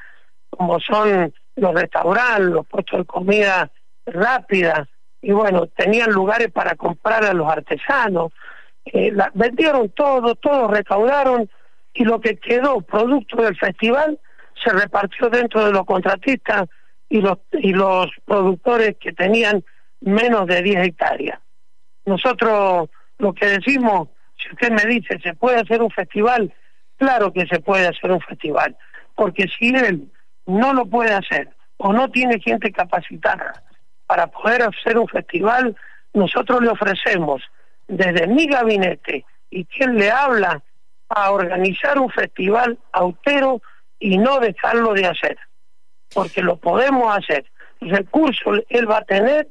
como 0.50 0.79
son 0.79 1.34
los 1.55 1.74
restaurantes, 1.74 2.46
los 2.46 2.67
puestos 2.67 3.00
de 3.00 3.05
comida 3.05 3.72
rápida, 4.05 4.88
y 5.23 5.31
bueno, 5.31 5.67
tenían 5.67 6.11
lugares 6.11 6.51
para 6.51 6.75
comprar 6.75 7.23
a 7.23 7.33
los 7.33 7.47
artesanos, 7.47 8.33
eh, 8.85 9.13
vendieron 9.33 9.89
todo, 9.89 10.35
todo 10.35 10.67
recaudaron 10.67 11.49
y 11.93 12.03
lo 12.03 12.19
que 12.19 12.35
quedó 12.35 12.81
producto 12.81 13.41
del 13.41 13.55
festival 13.55 14.19
se 14.61 14.69
repartió 14.71 15.29
dentro 15.29 15.65
de 15.65 15.71
los 15.71 15.85
contratistas 15.85 16.67
y 17.07 17.21
los, 17.21 17.37
y 17.53 17.71
los 17.71 18.07
productores 18.25 18.97
que 18.99 19.13
tenían 19.13 19.63
menos 20.01 20.45
de 20.45 20.61
10 20.61 20.87
hectáreas. 20.87 21.39
Nosotros 22.05 22.89
lo 23.17 23.33
que 23.33 23.45
decimos, 23.45 24.09
si 24.37 24.49
usted 24.51 24.71
me 24.71 24.83
dice, 24.91 25.19
¿se 25.23 25.33
puede 25.35 25.61
hacer 25.61 25.81
un 25.81 25.91
festival? 25.91 26.53
Claro 26.97 27.31
que 27.31 27.47
se 27.47 27.61
puede 27.61 27.87
hacer 27.87 28.11
un 28.11 28.19
festival, 28.19 28.75
porque 29.15 29.47
si 29.47 29.69
él 29.69 30.11
no 30.45 30.73
lo 30.73 30.85
puede 30.85 31.13
hacer 31.13 31.47
o 31.77 31.93
no 31.93 32.09
tiene 32.09 32.41
gente 32.41 32.73
capacitada 32.73 33.63
para 34.13 34.27
poder 34.27 34.62
hacer 34.62 34.96
un 34.96 35.08
festival, 35.08 35.75
nosotros 36.13 36.62
le 36.62 36.70
ofrecemos 36.70 37.41
desde 37.88 38.27
mi 38.27 38.46
gabinete 38.46 39.25
y 39.50 39.65
quien 39.65 39.96
le 39.96 40.12
habla 40.12 40.62
a 41.10 41.32
organizar 41.32 41.98
un 41.98 42.12
festival 42.12 42.77
autero 42.91 43.60
y 43.98 44.20
no 44.20 44.39
dejarlo 44.39 44.93
de 44.93 45.08
hacer, 45.08 45.36
porque 46.13 46.43
lo 46.43 46.58
podemos 46.58 47.17
hacer. 47.17 47.46
Recursos 47.82 48.60
él 48.70 48.88
va 48.88 49.00
a 49.00 49.03
tener, 49.03 49.48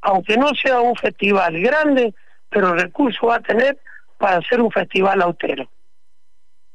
aunque 0.00 0.38
no 0.38 0.48
sea 0.54 0.80
un 0.80 0.96
festival 0.96 1.60
grande, 1.60 2.14
pero 2.48 2.72
recursos 2.72 3.28
va 3.28 3.34
a 3.34 3.40
tener 3.40 3.78
para 4.16 4.38
hacer 4.38 4.62
un 4.62 4.70
festival 4.70 5.20
autero. 5.20 5.68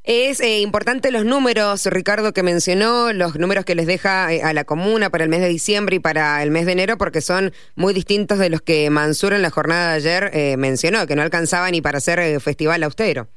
Es 0.04 0.42
eh, 0.42 0.62
importante 0.62 1.12
los 1.12 1.26
números, 1.26 1.86
Ricardo, 1.86 2.34
que 2.34 2.42
mencionó, 2.42 3.14
los 3.14 3.38
números 3.38 3.66
que 3.66 3.76
les 3.76 3.86
deja 3.86 4.34
eh, 4.34 4.42
a 4.42 4.52
la 4.52 4.64
comuna 4.64 5.12
para 5.12 5.24
el 5.24 5.30
mes 5.30 5.42
de 5.42 5.48
diciembre 5.48 5.98
y 5.98 6.00
para 6.00 6.42
el 6.42 6.50
mes 6.50 6.66
de 6.66 6.72
enero, 6.72 6.98
porque 6.98 7.22
son 7.22 7.52
muy 7.76 7.94
distintos 7.94 8.40
de 8.40 8.50
los 8.50 8.62
que 8.62 8.90
Mansur 8.90 9.34
en 9.34 9.44
la 9.44 9.52
jornada 9.52 9.92
de 9.92 9.96
ayer 9.98 10.32
eh, 10.34 10.58
mencionó, 10.58 11.06
que 11.06 11.16
no 11.16 11.22
alcanzaba 11.22 11.70
ni 11.70 11.82
para 11.82 12.00
hacer 12.00 12.42
festival 12.42 12.82
austero. 12.82 13.28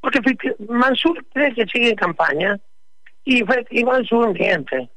Porque 0.00 0.18
Mansur 0.68 1.24
cree 1.32 1.54
que 1.54 1.64
sigue 1.66 1.90
en 1.90 1.96
campaña 1.96 2.58
y, 3.24 3.44
y 3.70 3.84
Mansur 3.84 4.32
miente, 4.32 4.90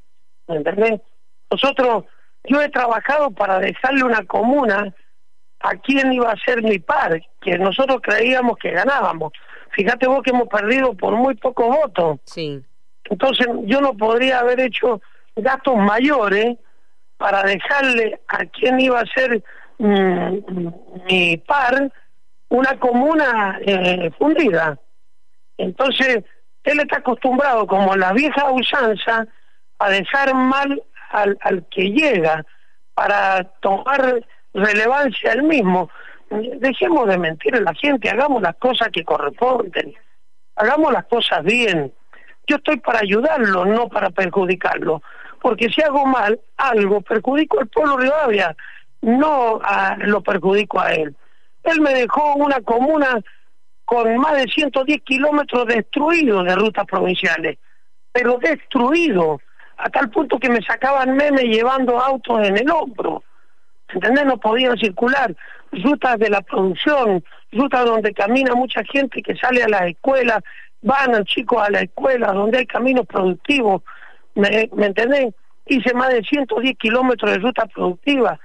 ¿me 0.48 0.56
entendés? 0.56 1.00
Nosotros, 1.48 2.06
yo 2.48 2.60
he 2.60 2.68
trabajado 2.70 3.30
para 3.30 3.60
dejarle 3.60 4.02
una 4.02 4.24
comuna 4.24 4.92
a 5.60 5.76
quien 5.76 6.12
iba 6.12 6.32
a 6.32 6.36
ser 6.38 6.60
mi 6.62 6.80
par, 6.80 7.20
que 7.40 7.56
nosotros 7.56 8.00
creíamos 8.02 8.56
que 8.58 8.72
ganábamos 8.72 9.32
Fíjate 9.72 10.06
vos 10.06 10.22
que 10.22 10.30
hemos 10.30 10.48
perdido 10.48 10.94
por 10.94 11.16
muy 11.16 11.34
pocos 11.34 11.66
votos. 11.66 12.18
Sí. 12.24 12.62
Entonces 13.04 13.46
yo 13.64 13.80
no 13.80 13.96
podría 13.96 14.40
haber 14.40 14.60
hecho 14.60 15.00
gastos 15.36 15.76
mayores 15.76 16.58
para 17.16 17.42
dejarle 17.42 18.20
a 18.28 18.44
quien 18.46 18.80
iba 18.80 19.00
a 19.00 19.06
ser 19.06 19.42
mm, 19.78 20.38
mi 21.08 21.36
par 21.36 21.92
una 22.48 22.78
comuna 22.78 23.58
eh, 23.64 24.10
fundida. 24.18 24.78
Entonces, 25.56 26.24
él 26.64 26.80
está 26.80 26.98
acostumbrado, 26.98 27.66
como 27.66 27.94
la 27.94 28.12
vieja 28.12 28.50
usanza, 28.50 29.26
a 29.78 29.90
dejar 29.90 30.34
mal 30.34 30.82
al, 31.10 31.38
al 31.42 31.66
que 31.68 31.90
llega 31.90 32.44
para 32.94 33.44
tomar 33.60 34.24
relevancia 34.52 35.32
él 35.32 35.44
mismo 35.44 35.90
dejemos 36.30 37.08
de 37.08 37.18
mentir 37.18 37.54
a 37.56 37.60
la 37.60 37.74
gente, 37.74 38.08
hagamos 38.08 38.42
las 38.42 38.56
cosas 38.56 38.88
que 38.92 39.04
corresponden, 39.04 39.94
hagamos 40.56 40.92
las 40.92 41.04
cosas 41.06 41.42
bien. 41.42 41.92
Yo 42.46 42.56
estoy 42.56 42.78
para 42.78 43.00
ayudarlo, 43.00 43.64
no 43.64 43.88
para 43.88 44.10
perjudicarlo, 44.10 45.02
porque 45.40 45.68
si 45.68 45.82
hago 45.82 46.06
mal 46.06 46.40
algo, 46.56 47.00
perjudico 47.00 47.60
al 47.60 47.68
pueblo 47.68 47.96
Rivadavia, 47.96 48.56
no 49.02 49.60
lo 49.98 50.22
perjudico 50.22 50.80
a 50.80 50.92
él. 50.92 51.14
Él 51.64 51.80
me 51.80 51.92
dejó 51.94 52.34
una 52.36 52.60
comuna 52.60 53.20
con 53.84 54.16
más 54.18 54.34
de 54.36 54.44
110 54.44 55.02
kilómetros 55.02 55.66
destruidos 55.66 56.44
de 56.44 56.54
rutas 56.54 56.86
provinciales, 56.86 57.58
pero 58.12 58.38
destruido, 58.38 59.40
a 59.76 59.88
tal 59.90 60.10
punto 60.10 60.38
que 60.38 60.48
me 60.48 60.62
sacaban 60.62 61.16
memes 61.16 61.44
llevando 61.44 61.98
autos 61.98 62.46
en 62.46 62.56
el 62.56 62.70
hombro. 62.70 63.22
¿Entendés? 63.94 64.24
No 64.24 64.38
podían 64.38 64.76
circular 64.78 65.34
rutas 65.72 66.18
de 66.18 66.30
la 66.30 66.40
producción, 66.40 67.24
rutas 67.52 67.84
donde 67.84 68.12
camina 68.12 68.54
mucha 68.54 68.82
gente 68.84 69.22
que 69.22 69.36
sale 69.36 69.62
a 69.62 69.68
las 69.68 69.82
escuelas, 69.82 70.40
van 70.82 71.12
los 71.12 71.24
chicos 71.24 71.62
a 71.62 71.70
la 71.70 71.80
escuela, 71.80 72.32
donde 72.32 72.58
hay 72.58 72.66
caminos 72.66 73.06
productivos, 73.06 73.82
¿me, 74.34 74.68
¿me 74.74 74.86
entendés? 74.86 75.34
Hice 75.66 75.94
más 75.94 76.08
de 76.08 76.22
110 76.22 76.76
kilómetros 76.78 77.30
de 77.30 77.38
ruta 77.38 77.66
productiva, 77.66 78.38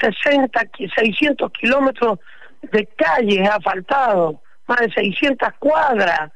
60, 0.00 0.60
600 0.96 1.52
kilómetros 1.52 2.18
de 2.62 2.86
calles 2.86 3.48
asfaltados, 3.48 4.36
más 4.66 4.80
de 4.80 4.90
600 4.92 5.48
cuadras. 5.58 6.30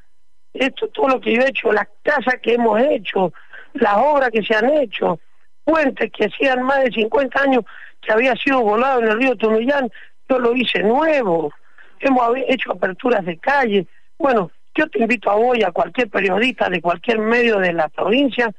Esto 0.53 0.85
es 0.85 0.91
todo 0.93 1.07
lo 1.09 1.21
que 1.21 1.35
yo 1.35 1.41
he 1.41 1.49
hecho, 1.49 1.71
las 1.71 1.87
casas 2.03 2.35
que 2.41 2.53
hemos 2.53 2.79
hecho, 2.79 3.33
las 3.73 3.95
obras 3.97 4.29
que 4.31 4.43
se 4.43 4.55
han 4.55 4.69
hecho, 4.69 5.19
puentes 5.63 6.11
que 6.11 6.25
hacían 6.25 6.63
más 6.63 6.83
de 6.83 6.91
50 6.91 7.41
años 7.41 7.63
que 8.05 8.13
había 8.13 8.35
sido 8.35 8.61
volado 8.61 9.01
en 9.01 9.07
el 9.07 9.17
río 9.17 9.35
Tunuyán, 9.35 9.89
yo 10.29 10.39
lo 10.39 10.55
hice 10.55 10.83
nuevo, 10.83 11.51
hemos 11.99 12.37
hecho 12.47 12.71
aperturas 12.71 13.25
de 13.25 13.37
calle. 13.37 13.87
Bueno, 14.17 14.51
yo 14.75 14.87
te 14.89 14.99
invito 14.99 15.29
a 15.29 15.35
hoy 15.35 15.63
a 15.63 15.71
cualquier 15.71 16.09
periodista 16.09 16.69
de 16.69 16.81
cualquier 16.81 17.19
medio 17.19 17.59
de 17.59 17.73
la 17.73 17.89
provincia 17.89 18.51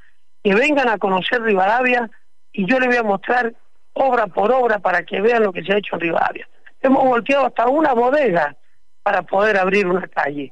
que 0.43 0.53
vengan 0.53 0.89
a 0.89 0.97
conocer 0.97 1.41
Rivadavia 1.41 2.09
y 2.51 2.65
yo 2.65 2.79
les 2.79 2.87
voy 2.87 2.97
a 2.97 3.03
mostrar 3.03 3.53
obra 3.93 4.27
por 4.27 4.51
obra 4.51 4.79
para 4.79 5.03
que 5.03 5.21
vean 5.21 5.43
lo 5.43 5.51
que 5.51 5.63
se 5.63 5.73
ha 5.73 5.77
hecho 5.77 5.95
en 5.95 6.01
Rivadavia. 6.01 6.47
Hemos 6.81 7.03
volteado 7.03 7.45
hasta 7.45 7.67
una 7.67 7.93
bodega 7.93 8.55
para 9.03 9.21
poder 9.23 9.57
abrir 9.57 9.87
una 9.87 10.07
calle. 10.07 10.51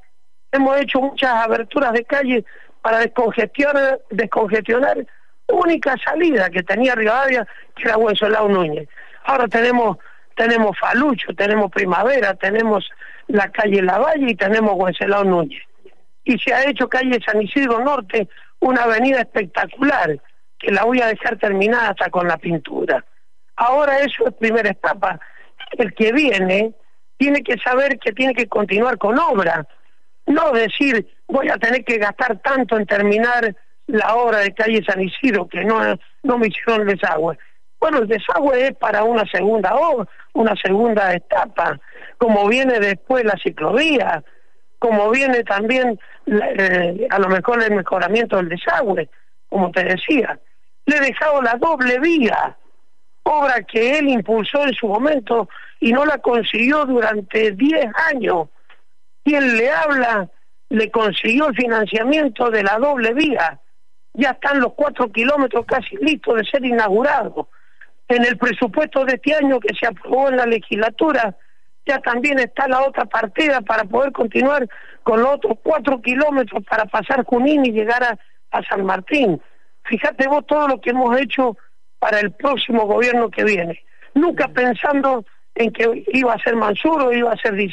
Hemos 0.52 0.78
hecho 0.80 1.00
muchas 1.02 1.32
aberturas 1.32 1.94
de 1.94 2.04
calle 2.06 2.46
para 2.82 3.00
descongestionar, 3.00 4.00
descongestionar 4.10 5.06
única 5.48 5.96
salida 6.04 6.50
que 6.50 6.64
tenía 6.64 6.96
Rivadavia, 6.96 7.48
que 7.76 7.84
era 7.84 7.98
Huesolao 7.98 8.50
Núñez. 8.50 8.88
Ahora 9.26 9.48
tenemos 9.48 9.98
tenemos 10.36 10.78
Falucho, 10.78 11.34
tenemos 11.34 11.72
Primavera, 11.72 12.34
tenemos 12.36 12.88
la 13.28 13.50
calle 13.52 13.82
Lavalle 13.82 14.32
y 14.32 14.36
tenemos 14.36 14.74
Wenceslao 14.76 15.24
Núñez. 15.24 15.64
Y 16.24 16.38
se 16.40 16.54
ha 16.54 16.70
hecho 16.70 16.90
calle 16.90 17.20
San 17.26 17.42
Isidro 17.42 17.84
Norte, 17.84 18.28
una 18.60 18.84
avenida 18.84 19.20
espectacular, 19.20 20.20
que 20.60 20.72
la 20.72 20.84
voy 20.84 21.02
a 21.02 21.08
dejar 21.08 21.38
terminada 21.38 21.90
hasta 21.90 22.10
con 22.10 22.28
la 22.28 22.38
pintura. 22.38 23.04
Ahora 23.56 24.00
eso 24.00 24.28
es 24.28 24.34
primera 24.34 24.70
etapa. 24.70 25.20
El 25.72 25.94
que 25.94 26.12
viene 26.12 26.74
tiene 27.18 27.42
que 27.42 27.58
saber 27.58 27.98
que 28.00 28.12
tiene 28.12 28.34
que 28.34 28.48
continuar 28.48 28.98
con 28.98 29.18
obra, 29.18 29.66
no 30.26 30.52
decir 30.52 31.08
voy 31.28 31.48
a 31.50 31.58
tener 31.58 31.86
que 31.86 31.98
gastar 31.98 32.40
tanto 32.40 32.78
en 32.78 32.86
terminar 32.86 33.56
la 33.88 34.16
obra 34.16 34.40
de 34.40 34.54
calle 34.54 34.84
San 34.84 35.02
Isidro 35.02 35.48
que 35.48 35.64
no, 35.64 35.80
no 36.24 36.38
me 36.38 36.48
hicieron 36.48 36.82
el 36.82 36.98
desagüe. 36.98 37.38
Bueno, 37.80 38.00
el 38.00 38.08
desagüe 38.08 38.68
es 38.68 38.76
para 38.76 39.04
una 39.04 39.26
segunda 39.26 39.76
obra, 39.76 40.08
una 40.34 40.56
segunda 40.56 41.14
etapa, 41.14 41.80
como 42.18 42.48
viene 42.48 42.80
después 42.80 43.24
la 43.26 43.38
ciclovía, 43.42 44.24
como 44.80 45.10
viene 45.12 45.44
también 45.44 46.00
eh, 46.26 47.08
a 47.10 47.20
lo 47.20 47.30
mejor 47.30 47.62
el 47.64 47.76
mejoramiento 47.76 48.38
del 48.38 48.50
desagüe, 48.50 49.10
como 49.50 49.72
te 49.72 49.84
decía. 49.84 50.40
Le 50.86 50.98
he 50.98 51.02
dejado 51.02 51.42
la 51.42 51.56
doble 51.56 52.00
vía, 52.00 52.56
obra 53.24 53.62
que 53.64 54.00
él 54.00 54.10
impulsó 54.10 54.64
en 54.66 54.74
su 54.74 54.88
momento 54.88 55.50
y 55.80 55.92
no 55.92 56.06
la 56.06 56.18
consiguió 56.20 56.86
durante 56.86 57.52
10 57.52 57.86
años. 58.12 58.50
Quien 59.24 59.58
le 59.58 59.72
habla 59.72 60.30
le 60.70 60.92
consiguió 60.92 61.48
el 61.48 61.56
financiamiento 61.56 62.50
de 62.50 62.64
la 62.64 62.78
doble 62.78 63.14
vía. 63.14 63.60
Ya 64.18 64.32
están 64.32 64.60
los 64.60 64.74
cuatro 64.74 65.12
kilómetros 65.12 65.66
casi 65.66 65.96
listos 65.98 66.36
de 66.36 66.46
ser 66.46 66.66
inaugurados 66.66 67.48
en 68.08 68.24
el 68.24 68.38
presupuesto 68.38 69.04
de 69.06 69.16
este 69.16 69.36
año 69.36 69.60
que 69.60 69.74
se 69.74 69.88
aprobó 69.88 70.30
en 70.30 70.38
la 70.38 70.46
legislatura, 70.46 71.36
ya 71.86 72.00
también 72.00 72.40
está 72.40 72.68
la 72.68 72.82
otra 72.82 73.06
partida 73.06 73.62
para 73.62 73.84
poder 73.84 74.12
continuar 74.12 74.68
con 75.04 75.22
los 75.22 75.36
otros 75.36 75.58
cuatro 75.64 76.02
kilómetros 76.02 76.64
para 76.66 76.86
pasar 76.86 77.24
Junín 77.26 77.66
y 77.66 77.72
llegar 77.72 78.04
a, 78.04 78.18
San 78.70 78.86
Martín. 78.86 79.42
Fíjate 79.84 80.28
vos 80.28 80.46
todo 80.48 80.66
lo 80.70 80.80
que 80.80 80.92
hemos 80.92 81.20
hecho 81.20 81.58
para 82.00 82.22
el 82.22 82.32
próximo 82.32 82.86
gobierno 82.86 83.30
que 83.30 83.44
viene. 83.44 83.84
Nunca 84.14 84.48
pensando 84.48 85.26
en 85.56 85.74
que 85.74 86.06
iba 86.14 86.34
a 86.34 86.40
ser 86.40 86.56
Mansur 86.56 87.02
o 87.02 87.12
iba 87.12 87.34
a 87.34 87.38
ser 87.38 87.56
Di 87.56 87.70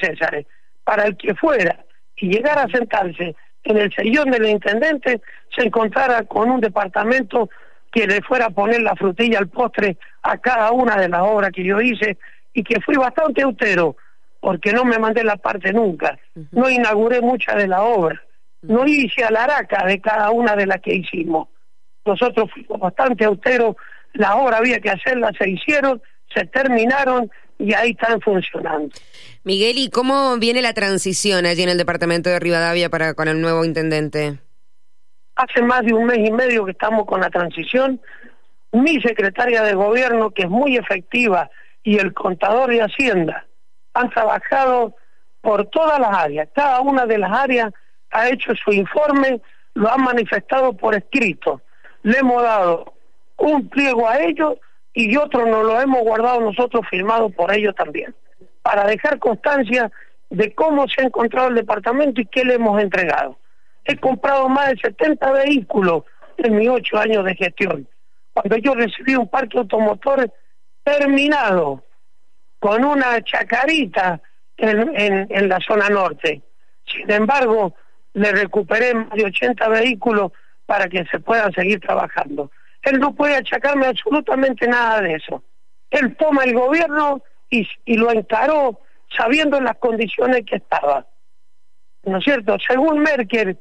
para 0.82 1.04
el 1.04 1.16
que 1.16 1.36
fuera 1.36 1.84
y 2.16 2.30
llegara 2.30 2.62
a 2.62 2.68
sentarse 2.68 3.36
en 3.64 3.76
el 3.76 3.92
sillón 3.92 4.30
del 4.30 4.46
intendente, 4.46 5.20
se 5.54 5.66
encontrara 5.66 6.24
con 6.24 6.50
un 6.50 6.60
departamento 6.60 7.48
que 7.90 8.06
le 8.06 8.22
fuera 8.22 8.46
a 8.46 8.50
poner 8.50 8.82
la 8.82 8.96
frutilla 8.96 9.38
al 9.38 9.48
postre 9.48 9.98
a 10.22 10.38
cada 10.38 10.72
una 10.72 10.96
de 10.96 11.08
las 11.08 11.20
obras 11.22 11.50
que 11.52 11.64
yo 11.64 11.80
hice 11.80 12.18
y 12.54 12.62
que 12.64 12.80
fui 12.80 12.96
bastante 12.96 13.42
austero 13.42 13.96
porque 14.40 14.72
no 14.72 14.84
me 14.84 14.98
mandé 14.98 15.22
la 15.22 15.36
parte 15.36 15.72
nunca, 15.72 16.18
no 16.50 16.68
inauguré 16.68 17.20
muchas 17.20 17.54
de 17.56 17.68
las 17.68 17.80
obras, 17.80 18.18
no 18.62 18.84
hice 18.86 19.22
a 19.22 19.30
la 19.30 19.44
araca 19.44 19.86
de 19.86 20.00
cada 20.00 20.30
una 20.30 20.56
de 20.56 20.66
las 20.66 20.80
que 20.80 20.94
hicimos. 20.94 21.48
Nosotros 22.04 22.50
fuimos 22.52 22.80
bastante 22.80 23.24
austeros, 23.24 23.76
las 24.14 24.32
obras 24.34 24.58
había 24.58 24.80
que 24.80 24.90
hacerlas, 24.90 25.32
se 25.38 25.48
hicieron, 25.48 26.02
se 26.34 26.44
terminaron 26.46 27.30
y 27.62 27.72
ahí 27.74 27.90
están 27.90 28.20
funcionando. 28.20 28.94
Miguel, 29.44 29.78
¿y 29.78 29.88
cómo 29.88 30.36
viene 30.38 30.62
la 30.62 30.74
transición 30.74 31.46
allí 31.46 31.62
en 31.62 31.68
el 31.68 31.78
departamento 31.78 32.28
de 32.28 32.40
Rivadavia 32.40 32.90
para 32.90 33.14
con 33.14 33.28
el 33.28 33.40
nuevo 33.40 33.64
intendente? 33.64 34.38
Hace 35.36 35.62
más 35.62 35.82
de 35.82 35.94
un 35.94 36.06
mes 36.06 36.18
y 36.18 36.32
medio 36.32 36.64
que 36.64 36.72
estamos 36.72 37.06
con 37.06 37.20
la 37.20 37.30
transición. 37.30 38.00
Mi 38.72 39.00
secretaria 39.00 39.62
de 39.62 39.74
gobierno, 39.74 40.30
que 40.30 40.42
es 40.42 40.48
muy 40.48 40.76
efectiva, 40.76 41.50
y 41.84 41.98
el 41.98 42.12
contador 42.12 42.70
de 42.70 42.82
Hacienda 42.82 43.46
han 43.94 44.10
trabajado 44.10 44.94
por 45.40 45.66
todas 45.66 45.98
las 46.00 46.16
áreas. 46.16 46.48
Cada 46.54 46.80
una 46.80 47.06
de 47.06 47.18
las 47.18 47.32
áreas 47.32 47.72
ha 48.10 48.28
hecho 48.28 48.54
su 48.54 48.72
informe, 48.72 49.40
lo 49.74 49.90
han 49.90 50.02
manifestado 50.02 50.72
por 50.72 50.94
escrito. 50.94 51.60
Le 52.02 52.18
hemos 52.18 52.42
dado 52.42 52.92
un 53.36 53.68
pliego 53.68 54.08
a 54.08 54.20
ellos 54.20 54.58
y 54.94 55.16
otro 55.16 55.46
nos 55.46 55.64
lo 55.64 55.80
hemos 55.80 56.02
guardado 56.02 56.40
nosotros 56.40 56.86
firmado 56.90 57.30
por 57.30 57.52
ellos 57.52 57.74
también, 57.74 58.14
para 58.62 58.84
dejar 58.86 59.18
constancia 59.18 59.90
de 60.30 60.54
cómo 60.54 60.86
se 60.88 61.02
ha 61.02 61.04
encontrado 61.04 61.48
el 61.48 61.54
departamento 61.54 62.20
y 62.20 62.26
qué 62.26 62.44
le 62.44 62.54
hemos 62.54 62.80
entregado. 62.80 63.38
He 63.84 63.96
comprado 63.96 64.48
más 64.48 64.70
de 64.70 64.76
70 64.78 65.32
vehículos 65.32 66.04
en 66.36 66.56
mis 66.56 66.68
ocho 66.68 66.98
años 66.98 67.24
de 67.24 67.34
gestión. 67.34 67.88
Cuando 68.32 68.56
yo 68.56 68.74
recibí 68.74 69.14
un 69.14 69.28
parque 69.28 69.58
automotor 69.58 70.32
terminado, 70.84 71.82
con 72.62 72.84
una 72.84 73.20
chacarita 73.24 74.20
en, 74.56 75.26
en, 75.28 75.48
la 75.48 75.58
zona 75.58 75.88
norte. 75.88 76.42
Sin 76.86 77.10
embargo, 77.10 77.74
le 78.14 78.30
recuperé 78.30 78.94
más 78.94 79.10
de 79.10 79.24
80 79.24 79.68
vehículos 79.68 80.30
para 80.64 80.88
que 80.88 81.04
se 81.06 81.18
puedan 81.18 81.52
seguir 81.52 81.80
trabajando. 81.80 82.52
Él 82.82 82.98
no 82.98 83.14
puede 83.14 83.36
achacarme 83.36 83.86
absolutamente 83.86 84.66
nada 84.66 85.00
de 85.00 85.14
eso. 85.14 85.42
Él 85.90 86.16
toma 86.16 86.44
el 86.44 86.54
gobierno 86.54 87.22
y, 87.48 87.68
y 87.84 87.96
lo 87.96 88.10
encaró 88.10 88.80
sabiendo 89.16 89.60
las 89.60 89.76
condiciones 89.76 90.42
que 90.46 90.56
estaba. 90.56 91.06
¿No 92.04 92.18
es 92.18 92.24
cierto? 92.24 92.56
Según 92.66 93.00
Merkel, 93.00 93.58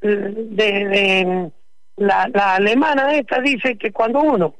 eh, 0.00 0.32
de, 0.34 1.50
la, 1.96 2.28
la 2.32 2.54
alemana 2.54 3.14
esta 3.14 3.40
dice 3.40 3.76
que 3.76 3.92
cuando 3.92 4.20
uno 4.20 4.54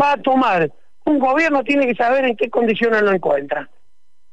va 0.00 0.12
a 0.12 0.22
tomar 0.22 0.70
un 1.04 1.18
gobierno 1.18 1.64
tiene 1.64 1.86
que 1.86 1.94
saber 1.94 2.24
en 2.24 2.36
qué 2.36 2.50
condiciones 2.50 3.02
lo 3.02 3.12
encuentra, 3.12 3.68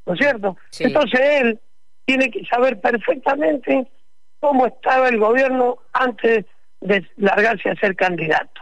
¿no 0.06 0.14
es 0.14 0.20
cierto? 0.20 0.58
Entonces 0.80 1.20
él 1.20 1.60
tiene 2.06 2.30
que 2.30 2.46
saber 2.46 2.80
perfectamente 2.80 3.88
cómo 4.40 4.66
estaba 4.66 5.10
el 5.10 5.18
gobierno 5.18 5.80
antes 5.94 6.46
de 6.82 7.06
largarse 7.18 7.70
a 7.70 7.76
ser 7.76 7.96
candidato. 7.96 8.62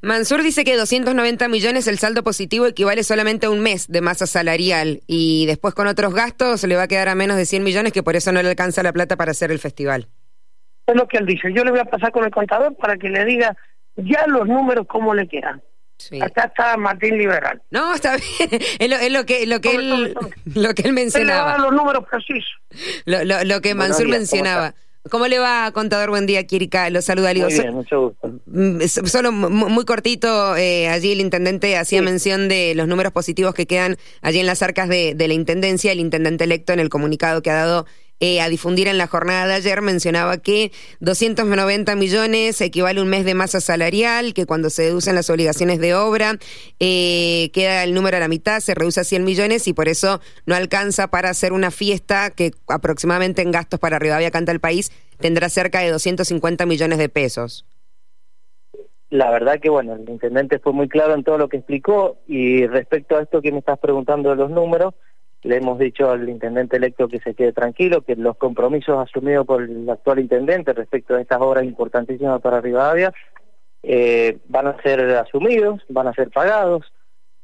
Mansur 0.00 0.42
dice 0.42 0.64
que 0.64 0.76
290 0.76 1.48
millones 1.48 1.88
el 1.88 1.98
saldo 1.98 2.22
positivo 2.22 2.66
equivale 2.66 3.02
solamente 3.02 3.46
a 3.46 3.50
un 3.50 3.60
mes 3.60 3.88
de 3.88 4.00
masa 4.00 4.26
salarial 4.26 5.00
y 5.06 5.46
después 5.46 5.74
con 5.74 5.88
otros 5.88 6.14
gastos 6.14 6.62
le 6.64 6.76
va 6.76 6.84
a 6.84 6.88
quedar 6.88 7.08
a 7.08 7.14
menos 7.14 7.36
de 7.36 7.46
100 7.46 7.64
millones 7.64 7.92
que 7.92 8.02
por 8.02 8.14
eso 8.14 8.30
no 8.30 8.40
le 8.42 8.48
alcanza 8.48 8.82
la 8.82 8.92
plata 8.92 9.16
para 9.16 9.32
hacer 9.32 9.50
el 9.50 9.58
festival. 9.58 10.06
Es 10.86 10.94
lo 10.94 11.08
que 11.08 11.18
él 11.18 11.26
dice. 11.26 11.52
Yo 11.52 11.64
le 11.64 11.72
voy 11.72 11.80
a 11.80 11.84
pasar 11.84 12.12
con 12.12 12.24
el 12.24 12.30
contador 12.30 12.76
para 12.76 12.96
que 12.96 13.08
le 13.08 13.24
diga 13.24 13.56
ya 13.96 14.26
los 14.26 14.46
números 14.46 14.86
cómo 14.88 15.14
le 15.14 15.26
quedan. 15.26 15.60
Acá 16.22 16.44
está 16.44 16.76
Martín 16.76 17.18
Liberal. 17.18 17.60
No, 17.70 17.94
está 17.94 18.16
bien. 18.16 18.62
Es 18.78 19.12
lo, 19.12 19.26
que 19.26 19.46
lo 19.46 19.60
que 19.60 19.74
él 19.74 20.14
lo 20.54 20.74
que 20.74 20.82
él 20.82 20.92
mencionaba. 20.92 21.56
Él 21.56 21.62
los 21.62 21.72
números 21.72 22.04
precisos. 22.08 22.52
Lo, 23.04 23.24
lo, 23.44 23.60
que 23.60 23.74
Mansur 23.74 24.08
mencionaba. 24.08 24.74
¿Cómo, 25.10 25.26
le 25.26 25.38
va, 25.38 25.70
contador? 25.72 26.10
Buen 26.10 26.26
día, 26.26 26.46
Kirika. 26.46 26.88
Lo 26.90 27.02
saluda, 27.02 27.32
Muy 27.34 27.52
bien, 27.52 27.74
mucho 27.74 28.00
gusto. 28.08 28.27
Mm, 28.50 28.82
solo 28.86 29.30
muy 29.32 29.84
cortito, 29.84 30.56
eh, 30.56 30.88
allí 30.88 31.12
el 31.12 31.20
intendente 31.20 31.76
hacía 31.76 32.00
mención 32.02 32.48
de 32.48 32.74
los 32.74 32.88
números 32.88 33.12
positivos 33.12 33.54
que 33.54 33.66
quedan 33.66 33.96
allí 34.22 34.38
en 34.38 34.46
las 34.46 34.62
arcas 34.62 34.88
de, 34.88 35.14
de 35.14 35.28
la 35.28 35.34
intendencia. 35.34 35.92
El 35.92 36.00
intendente 36.00 36.44
electo 36.44 36.72
en 36.72 36.80
el 36.80 36.88
comunicado 36.88 37.42
que 37.42 37.50
ha 37.50 37.54
dado 37.54 37.86
eh, 38.20 38.40
a 38.40 38.48
difundir 38.48 38.88
en 38.88 38.98
la 38.98 39.06
jornada 39.06 39.46
de 39.46 39.54
ayer 39.54 39.80
mencionaba 39.80 40.38
que 40.38 40.72
290 40.98 41.94
millones 41.94 42.60
equivale 42.60 42.98
a 42.98 43.02
un 43.04 43.08
mes 43.08 43.24
de 43.24 43.34
masa 43.34 43.60
salarial, 43.60 44.34
que 44.34 44.44
cuando 44.44 44.70
se 44.70 44.82
deducen 44.82 45.14
las 45.14 45.30
obligaciones 45.30 45.78
de 45.78 45.94
obra 45.94 46.36
eh, 46.80 47.50
queda 47.52 47.84
el 47.84 47.94
número 47.94 48.16
a 48.16 48.20
la 48.20 48.26
mitad, 48.26 48.58
se 48.58 48.74
reduce 48.74 48.98
a 49.00 49.04
100 49.04 49.24
millones 49.24 49.68
y 49.68 49.72
por 49.72 49.88
eso 49.88 50.20
no 50.46 50.56
alcanza 50.56 51.08
para 51.08 51.30
hacer 51.30 51.52
una 51.52 51.70
fiesta 51.70 52.30
que 52.30 52.50
aproximadamente 52.66 53.42
en 53.42 53.52
gastos 53.52 53.78
para 53.78 54.00
Rivadavia 54.00 54.32
Canta 54.32 54.50
el 54.50 54.60
País 54.60 54.90
tendrá 55.20 55.48
cerca 55.48 55.78
de 55.78 55.90
250 55.90 56.66
millones 56.66 56.98
de 56.98 57.08
pesos. 57.08 57.66
La 59.10 59.30
verdad 59.30 59.58
que, 59.60 59.70
bueno, 59.70 59.94
el 59.94 60.08
intendente 60.08 60.58
fue 60.58 60.72
muy 60.72 60.88
claro 60.88 61.14
en 61.14 61.24
todo 61.24 61.38
lo 61.38 61.48
que 61.48 61.58
explicó 61.58 62.18
y 62.26 62.66
respecto 62.66 63.16
a 63.16 63.22
esto 63.22 63.40
que 63.40 63.52
me 63.52 63.60
estás 63.60 63.78
preguntando 63.78 64.30
de 64.30 64.36
los 64.36 64.50
números, 64.50 64.94
le 65.42 65.56
hemos 65.56 65.78
dicho 65.78 66.10
al 66.10 66.28
intendente 66.28 66.76
electo 66.76 67.08
que 67.08 67.20
se 67.20 67.34
quede 67.34 67.52
tranquilo, 67.52 68.02
que 68.02 68.16
los 68.16 68.36
compromisos 68.36 68.98
asumidos 68.98 69.46
por 69.46 69.62
el 69.62 69.88
actual 69.88 70.18
intendente 70.18 70.72
respecto 70.72 71.14
a 71.14 71.20
estas 71.20 71.40
obras 71.40 71.64
importantísimas 71.64 72.40
para 72.40 72.60
Rivadavia 72.60 73.12
eh, 73.82 74.38
van 74.48 74.66
a 74.66 74.82
ser 74.82 75.00
asumidos, 75.16 75.82
van 75.88 76.08
a 76.08 76.12
ser 76.14 76.30
pagados. 76.30 76.92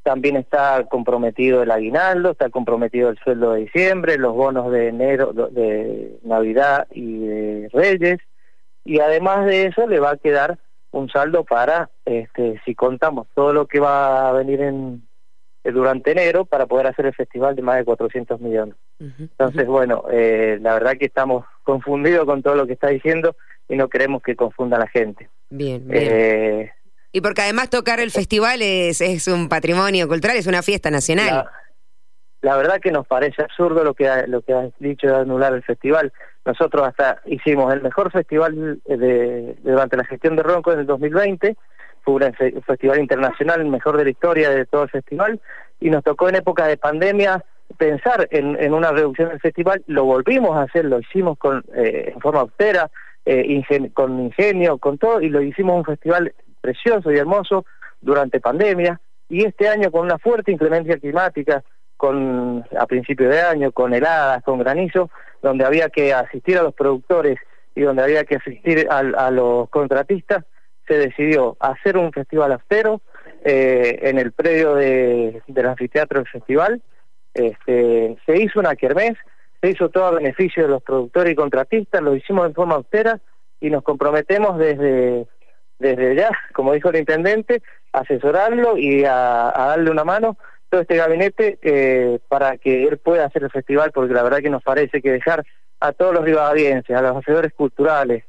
También 0.03 0.37
está 0.37 0.85
comprometido 0.90 1.62
el 1.62 1.70
aguinaldo, 1.70 2.33
está 2.33 2.50
comprometido 2.50 3.09
el 3.09 3.18
sueldo 3.18 3.53
de 3.53 3.61
diciembre, 3.61 4.18
los 4.18 4.35
bonos 4.35 4.70
de 4.70 4.88
enero, 4.88 5.33
de 5.33 6.18
Navidad 6.24 6.87
y 6.90 7.20
de 7.20 7.68
Reyes. 7.72 8.18
Y 8.85 9.00
además 9.00 9.46
de 9.46 9.66
eso 9.66 9.87
le 9.87 10.00
va 10.00 10.11
a 10.11 10.16
quedar 10.18 10.59
un 10.94 11.11
saldo 11.11 11.44
para, 11.44 11.90
este, 12.04 12.61
si 12.64 12.74
contamos 12.74 13.26
todo 13.35 13.52
lo 13.52 13.66
que 13.66 13.80
va 13.80 14.28
a 14.28 14.33
venir 14.33 14.61
en, 14.61 15.02
eh, 15.64 15.72
durante 15.72 16.12
enero 16.12 16.44
para 16.44 16.66
poder 16.66 16.87
hacer 16.87 17.07
el 17.07 17.14
festival 17.14 17.57
de 17.57 17.62
más 17.62 17.76
de 17.76 17.85
400 17.85 18.40
millones. 18.40 18.76
Entonces, 19.00 19.66
bueno, 19.66 20.04
eh, 20.11 20.59
la 20.62 20.74
verdad 20.74 20.96
que 20.96 21.07
estamos 21.07 21.44
confundidos 21.64 22.24
con 22.24 22.42
todo 22.42 22.54
lo 22.54 22.66
que 22.66 22.74
está 22.74 22.88
diciendo 22.88 23.37
y 23.68 23.76
no 23.76 23.88
queremos 23.88 24.22
que 24.22 24.37
confunda 24.37 24.76
a 24.76 24.80
la 24.80 24.88
gente. 24.88 25.28
Bien, 25.50 25.87
bien. 25.87 26.02
Eh, 26.07 26.72
y 27.11 27.20
porque 27.20 27.42
además 27.42 27.70
tocar 27.70 28.00
el 28.00 28.11
festival 28.11 28.62
es, 28.62 29.00
es 29.00 29.26
un 29.26 29.48
patrimonio 29.48 30.07
cultural, 30.09 30.37
es 30.37 30.46
una 30.46 30.62
fiesta 30.62 30.90
nacional. 30.90 31.26
La, 31.26 31.50
verdad 32.57 32.80
que 32.80 32.92
nos 32.92 33.07
parece 33.07 33.42
absurdo 33.42 33.85
lo 33.85 33.94
que 33.94 34.09
lo 34.26 34.42
que 34.42 34.52
has 34.52 34.70
dicho 34.78 35.07
de 35.07 35.16
anular 35.16 35.54
el 35.54 35.62
festival. 35.62 36.12
Nosotros 36.44 36.87
hasta 36.87 37.22
hicimos 37.24 37.72
el 37.72 37.83
mejor 37.83 38.11
festival 38.11 38.80
durante 39.62 39.96
la 39.96 40.04
gestión 40.04 40.37
de 40.37 40.42
Ronco 40.42 40.72
en 40.72 40.80
el 40.80 40.87
2020 40.87 41.57
fue 42.04 42.14
un 42.14 42.62
festival 42.62 43.00
internacional, 43.00 43.61
el 43.61 43.68
mejor 43.68 43.96
de 43.96 44.04
la 44.04 44.11
historia 44.11 44.50
de 44.50 44.66
todo 44.66 44.83
el 44.85 44.90
festival, 44.90 45.40
y 45.80 45.90
nos 45.90 46.04
tocó 46.04 46.28
en 46.28 46.37
época 46.37 46.66
de 46.66 46.76
pandemia 46.76 47.42
pensar 47.78 48.28
en, 48.30 48.74
una 48.74 48.92
reducción 48.92 49.30
del 49.30 49.40
festival, 49.40 49.83
lo 49.87 50.04
volvimos 50.04 50.57
a 50.57 50.62
hacer, 50.62 50.85
lo 50.85 51.00
hicimos 51.00 51.38
con 51.38 51.64
eh, 51.74 52.12
en 52.14 52.20
forma 52.20 52.40
austera, 52.40 52.90
eh, 53.24 53.90
con 53.94 54.20
ingenio, 54.20 54.76
con 54.76 54.98
todo, 54.98 55.22
y 55.22 55.30
lo 55.30 55.40
hicimos 55.40 55.76
un 55.76 55.85
festival 55.85 56.35
precioso 56.61 57.11
y 57.11 57.16
hermoso 57.16 57.64
durante 58.02 58.38
pandemia, 58.38 59.00
y 59.30 59.44
este 59.44 59.68
año 59.68 59.90
con 59.90 60.02
una 60.04 60.18
fuerte 60.18 60.52
inclemencia 60.52 60.98
climática, 60.98 61.64
a 62.11 62.87
principio 62.87 63.29
de 63.29 63.40
año, 63.40 63.73
con 63.73 63.95
heladas, 63.95 64.43
con 64.43 64.59
granizo, 64.59 65.11
donde 65.43 65.64
había 65.64 65.88
que 65.88 66.12
asistir 66.12 66.59
a 66.59 66.62
los 66.62 66.75
productores 66.75 67.38
y 67.75 67.83
donde 67.83 68.03
había 68.03 68.25
que 68.25 68.37
asistir 68.37 68.87
a 68.90 69.31
los 69.31 69.69
contratistas, 69.69 70.45
se 70.87 70.99
decidió 70.99 71.57
hacer 71.61 71.97
un 71.97 72.12
festival 72.12 72.53
austero 72.53 73.01
eh, 73.45 73.99
en 74.03 74.19
el 74.19 74.33
predio 74.33 74.75
de, 74.75 75.43
del 75.47 75.67
anfiteatro 75.67 76.21
del 76.21 76.29
festival. 76.29 76.83
Este, 77.33 78.17
se 78.25 78.40
hizo 78.40 78.61
una 78.61 78.77
kermés, 78.77 79.14
se 79.61 79.71
hizo 79.71 79.88
todo 79.88 80.07
a 80.07 80.11
beneficio 80.12 80.62
de 80.62 80.69
los 80.69 80.83
productores 80.83 81.33
y 81.33 81.37
contratistas, 81.37 82.03
lo 82.03 82.14
hicimos 82.14 82.47
en 82.47 82.55
forma 82.55 82.77
austera 82.77 83.21
y 83.61 83.71
nos 83.71 83.83
comprometemos 83.83 84.59
desde, 84.59 85.27
desde 85.79 86.17
ya, 86.17 86.31
como 86.53 86.73
dijo 86.73 86.90
el 86.90 86.97
intendente, 86.97 87.62
a 87.93 88.01
asesorarlo 88.01 88.77
y 88.77 89.05
a, 89.05 89.53
darle 89.55 89.90
una 89.90 90.05
mano 90.05 90.37
todo 90.75 90.83
este 90.83 90.97
gabinete 90.97 91.57
eh, 91.63 92.19
para 92.27 92.59
que 92.59 92.83
él 92.83 92.99
pueda 92.99 93.27
hacer 93.27 93.45
el 93.45 93.51
festival, 93.53 93.93
porque 93.93 94.13
la 94.13 94.25
verdad 94.25 94.39
que 94.39 94.51
nos 94.51 94.61
parece 94.61 95.01
que 95.01 95.13
dejar 95.13 95.47
a 95.79 95.93
todos 95.93 96.13
los 96.13 96.25
rivadadienses, 96.25 96.97
a 96.97 97.01
los 97.01 97.17
hacedores 97.17 97.53
culturales, 97.53 98.25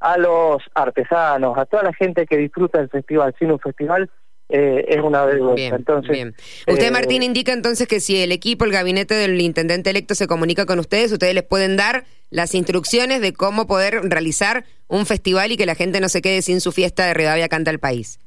a 0.00 0.16
los 0.16 0.62
artesanos, 0.74 1.58
a 1.58 1.66
toda 1.66 1.82
la 1.82 1.92
gente 1.92 2.24
que 2.24 2.38
disfruta 2.38 2.78
del 2.78 2.88
festival 2.88 3.34
sin 3.38 3.52
un 3.52 3.58
festival, 3.58 4.08
eh, 4.48 4.86
es 4.88 5.02
una 5.02 5.26
vergüenza. 5.26 5.76
entonces, 5.76 6.10
bien. 6.10 6.34
Usted, 6.66 6.90
Martín, 6.90 7.22
indica 7.22 7.52
entonces 7.52 7.86
que 7.86 8.00
si 8.00 8.16
el 8.22 8.32
equipo, 8.32 8.64
el 8.64 8.72
gabinete 8.72 9.12
del 9.12 9.38
intendente 9.38 9.90
electo 9.90 10.14
se 10.14 10.26
comunica 10.26 10.64
con 10.64 10.78
ustedes, 10.78 11.12
ustedes 11.12 11.34
les 11.34 11.44
pueden 11.44 11.76
dar 11.76 12.04
las 12.30 12.54
instrucciones 12.54 13.20
de 13.20 13.34
cómo 13.34 13.66
poder 13.66 14.00
realizar 14.04 14.64
un 14.86 15.04
festival 15.04 15.52
y 15.52 15.58
que 15.58 15.66
la 15.66 15.74
gente 15.74 16.00
no 16.00 16.08
se 16.08 16.22
quede 16.22 16.40
sin 16.40 16.62
su 16.62 16.72
fiesta 16.72 17.04
de 17.04 17.12
Rivadavia 17.12 17.50
Canta 17.50 17.70
el 17.70 17.78
País. 17.78 18.20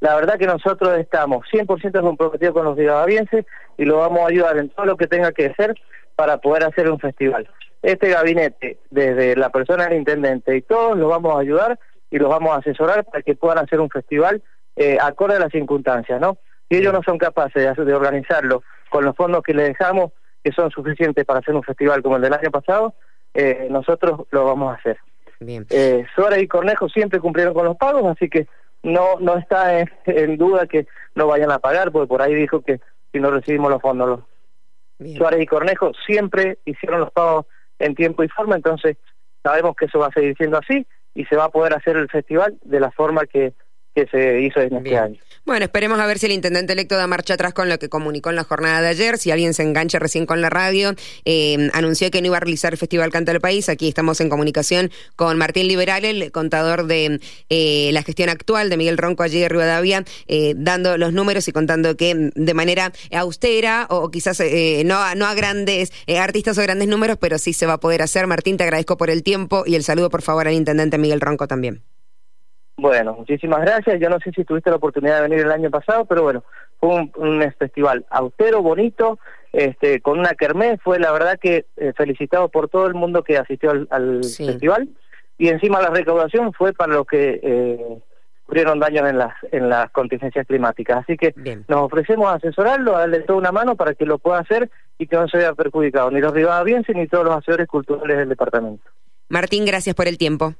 La 0.00 0.14
verdad 0.14 0.38
que 0.38 0.46
nosotros 0.46 0.98
estamos 0.98 1.46
100% 1.52 2.00
comprometidos 2.00 2.54
con 2.54 2.64
los 2.64 2.76
rivadavienses 2.76 3.46
y 3.78 3.84
lo 3.84 3.98
vamos 3.98 4.20
a 4.20 4.28
ayudar 4.28 4.58
en 4.58 4.68
todo 4.68 4.86
lo 4.86 4.96
que 4.96 5.06
tenga 5.06 5.32
que 5.32 5.46
hacer 5.46 5.74
para 6.14 6.38
poder 6.38 6.64
hacer 6.64 6.90
un 6.90 6.98
festival. 6.98 7.48
Este 7.82 8.10
gabinete, 8.10 8.78
desde 8.90 9.36
la 9.36 9.50
persona 9.50 9.84
del 9.84 9.98
intendente 9.98 10.56
y 10.56 10.62
todos, 10.62 10.98
los 10.98 11.08
vamos 11.08 11.34
a 11.34 11.40
ayudar 11.40 11.78
y 12.10 12.18
los 12.18 12.28
vamos 12.28 12.52
a 12.52 12.58
asesorar 12.58 13.04
para 13.04 13.22
que 13.22 13.34
puedan 13.34 13.58
hacer 13.58 13.80
un 13.80 13.90
festival 13.90 14.42
eh, 14.76 14.98
acorde 15.00 15.36
a 15.36 15.40
las 15.40 15.52
circunstancias, 15.52 16.20
¿no? 16.20 16.36
Si 16.68 16.76
ellos 16.76 16.92
no 16.92 17.02
son 17.02 17.16
capaces 17.18 17.76
de, 17.76 17.84
de 17.84 17.94
organizarlo 17.94 18.62
con 18.90 19.04
los 19.04 19.16
fondos 19.16 19.42
que 19.42 19.54
les 19.54 19.68
dejamos, 19.68 20.12
que 20.42 20.52
son 20.52 20.70
suficientes 20.70 21.24
para 21.24 21.40
hacer 21.40 21.54
un 21.54 21.62
festival 21.62 22.02
como 22.02 22.16
el 22.16 22.22
del 22.22 22.32
año 22.32 22.50
pasado, 22.50 22.94
eh, 23.34 23.68
nosotros 23.70 24.22
lo 24.30 24.44
vamos 24.44 24.72
a 24.72 24.78
hacer. 24.78 24.98
Bien. 25.40 25.66
Eh, 25.70 26.04
Sora 26.14 26.38
y 26.38 26.48
Cornejo 26.48 26.88
siempre 26.88 27.20
cumplieron 27.20 27.54
con 27.54 27.66
los 27.66 27.76
pagos, 27.76 28.04
así 28.06 28.28
que 28.28 28.46
no 28.82 29.18
no 29.20 29.36
está 29.36 29.80
en, 29.80 30.36
duda 30.36 30.66
que 30.66 30.86
no 31.14 31.26
vayan 31.26 31.50
a 31.50 31.58
pagar, 31.58 31.92
porque 31.92 32.08
por 32.08 32.22
ahí 32.22 32.34
dijo 32.34 32.60
que 32.62 32.80
si 33.12 33.20
no 33.20 33.30
recibimos 33.30 33.70
los 33.70 33.82
fondos. 33.82 34.08
Los... 34.08 35.16
Suárez 35.16 35.42
y 35.42 35.46
Cornejo 35.46 35.92
siempre 36.06 36.58
hicieron 36.64 37.00
los 37.00 37.12
pagos 37.12 37.44
en 37.78 37.94
tiempo 37.94 38.24
y 38.24 38.28
forma, 38.28 38.56
entonces 38.56 38.96
sabemos 39.42 39.76
que 39.76 39.84
eso 39.84 39.98
va 39.98 40.06
a 40.06 40.12
seguir 40.12 40.34
siendo 40.36 40.56
así 40.56 40.86
y 41.14 41.26
se 41.26 41.36
va 41.36 41.44
a 41.44 41.50
poder 41.50 41.74
hacer 41.74 41.96
el 41.96 42.08
festival 42.08 42.56
de 42.62 42.80
la 42.80 42.90
forma 42.90 43.26
que 43.26 43.52
que 43.96 44.06
se 44.08 44.42
hizo 44.42 44.60
en 44.60 44.76
este 44.76 44.98
año. 44.98 45.18
Bueno, 45.46 45.64
esperemos 45.64 46.00
a 46.00 46.06
ver 46.06 46.18
si 46.18 46.26
el 46.26 46.32
intendente 46.32 46.72
electo 46.72 46.96
da 46.96 47.06
marcha 47.06 47.34
atrás 47.34 47.54
con 47.54 47.68
lo 47.68 47.78
que 47.78 47.88
comunicó 47.88 48.30
en 48.30 48.36
la 48.36 48.42
jornada 48.42 48.82
de 48.82 48.88
ayer. 48.88 49.16
Si 49.16 49.30
alguien 49.30 49.54
se 49.54 49.62
engancha 49.62 50.00
recién 50.00 50.26
con 50.26 50.40
la 50.40 50.50
radio, 50.50 50.92
eh, 51.24 51.70
anunció 51.72 52.10
que 52.10 52.20
no 52.20 52.26
iba 52.26 52.38
a 52.38 52.40
realizar 52.40 52.72
el 52.72 52.78
Festival 52.78 53.12
Canta 53.12 53.30
del 53.30 53.40
País. 53.40 53.68
Aquí 53.68 53.86
estamos 53.86 54.20
en 54.20 54.28
comunicación 54.28 54.90
con 55.14 55.38
Martín 55.38 55.68
Liberal, 55.68 56.04
el 56.04 56.32
contador 56.32 56.88
de 56.88 57.20
eh, 57.48 57.90
la 57.92 58.02
gestión 58.02 58.28
actual 58.28 58.70
de 58.70 58.76
Miguel 58.76 58.98
Ronco 58.98 59.22
allí 59.22 59.38
de 59.38 59.48
Rivadavia, 59.48 60.04
eh, 60.26 60.54
dando 60.56 60.98
los 60.98 61.12
números 61.12 61.46
y 61.46 61.52
contando 61.52 61.96
que 61.96 62.32
de 62.34 62.54
manera 62.54 62.92
austera 63.12 63.86
o 63.88 64.10
quizás 64.10 64.42
no, 64.84 65.14
no 65.14 65.26
a 65.26 65.34
grandes 65.34 65.92
artistas 66.08 66.58
o 66.58 66.62
grandes 66.62 66.88
números, 66.88 67.18
pero 67.20 67.38
sí 67.38 67.52
se 67.52 67.66
va 67.66 67.74
a 67.74 67.80
poder 67.80 68.02
hacer. 68.02 68.26
Martín, 68.26 68.56
te 68.56 68.64
agradezco 68.64 68.96
por 68.96 69.10
el 69.10 69.22
tiempo 69.22 69.62
y 69.64 69.76
el 69.76 69.84
saludo, 69.84 70.10
por 70.10 70.22
favor, 70.22 70.48
al 70.48 70.54
intendente 70.54 70.98
Miguel 70.98 71.20
Ronco 71.20 71.46
también. 71.46 71.84
Bueno, 72.78 73.14
muchísimas 73.14 73.60
gracias. 73.62 73.98
Yo 74.00 74.10
no 74.10 74.18
sé 74.20 74.30
si 74.32 74.44
tuviste 74.44 74.70
la 74.70 74.76
oportunidad 74.76 75.16
de 75.16 75.28
venir 75.28 75.40
el 75.40 75.52
año 75.52 75.70
pasado, 75.70 76.04
pero 76.04 76.22
bueno, 76.22 76.44
fue 76.78 77.08
un, 77.16 77.54
festival 77.58 78.04
austero, 78.10 78.60
bonito, 78.60 79.18
este, 79.52 80.00
con 80.00 80.18
una 80.18 80.34
kermés. 80.34 80.78
Fue 80.82 80.98
la 80.98 81.10
verdad 81.10 81.38
que 81.40 81.64
eh, 81.76 81.92
felicitado 81.96 82.48
por 82.50 82.68
todo 82.68 82.86
el 82.86 82.94
mundo 82.94 83.22
que 83.22 83.38
asistió 83.38 83.70
al, 83.70 84.22
festival. 84.22 84.88
Y 85.38 85.48
encima 85.48 85.80
la 85.80 85.90
recaudación 85.90 86.52
fue 86.52 86.74
para 86.74 86.92
los 86.92 87.06
que 87.06 87.40
eh, 87.42 87.98
sufrieron 88.44 88.78
daños 88.78 89.08
en 89.08 89.18
las, 89.18 89.34
en 89.52 89.70
las 89.70 89.90
contingencias 89.90 90.46
climáticas. 90.46 90.98
Así 90.98 91.16
que 91.16 91.34
nos 91.68 91.80
ofrecemos 91.80 92.26
a 92.26 92.34
asesorarlo, 92.34 92.94
a 92.94 93.00
darle 93.00 93.20
toda 93.20 93.38
una 93.38 93.52
mano 93.52 93.76
para 93.76 93.94
que 93.94 94.04
lo 94.04 94.18
pueda 94.18 94.40
hacer 94.40 94.70
y 94.98 95.06
que 95.06 95.16
no 95.16 95.28
se 95.28 95.38
vea 95.38 95.54
perjudicado 95.54 96.10
ni 96.10 96.20
los 96.20 96.32
rivadavienses 96.32 96.94
ni 96.94 97.06
todos 97.06 97.24
los 97.24 97.36
asesores 97.36 97.68
culturales 97.68 98.18
del 98.18 98.28
departamento. 98.28 98.84
Martín, 99.28 99.64
gracias 99.64 99.94
por 99.94 100.08
el 100.08 100.18
tiempo. 100.18 100.54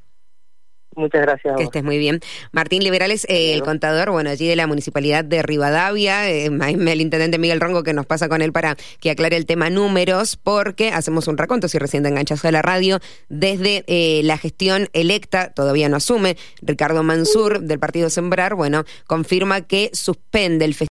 Muchas 0.96 1.20
gracias. 1.20 1.56
Que 1.56 1.64
estés 1.64 1.84
muy 1.84 1.98
bien. 1.98 2.20
Martín 2.52 2.82
Liberales, 2.82 3.26
eh, 3.28 3.52
el 3.52 3.62
contador, 3.62 4.10
bueno, 4.10 4.30
allí 4.30 4.48
de 4.48 4.56
la 4.56 4.66
Municipalidad 4.66 5.24
de 5.24 5.42
Rivadavia, 5.42 6.30
eh, 6.30 6.46
el 6.46 7.00
intendente 7.00 7.38
Miguel 7.38 7.60
Rongo 7.60 7.82
que 7.82 7.92
nos 7.92 8.06
pasa 8.06 8.30
con 8.30 8.40
él 8.40 8.52
para 8.52 8.76
que 9.00 9.10
aclare 9.10 9.36
el 9.36 9.44
tema 9.44 9.68
números, 9.68 10.36
porque 10.42 10.88
hacemos 10.88 11.28
un 11.28 11.36
raconto, 11.36 11.68
si 11.68 11.78
recién 11.78 12.02
te 12.02 12.08
enganchas 12.08 12.44
a 12.46 12.50
la 12.50 12.62
radio, 12.62 12.98
desde 13.28 13.84
eh, 13.88 14.22
la 14.24 14.38
gestión 14.38 14.88
electa, 14.94 15.50
todavía 15.50 15.90
no 15.90 15.96
asume, 15.96 16.38
Ricardo 16.62 17.02
Mansur 17.02 17.60
del 17.60 17.78
Partido 17.78 18.08
Sembrar, 18.08 18.54
bueno, 18.54 18.84
confirma 19.06 19.60
que 19.60 19.90
suspende 19.92 20.64
el 20.64 20.72
festival 20.72 20.76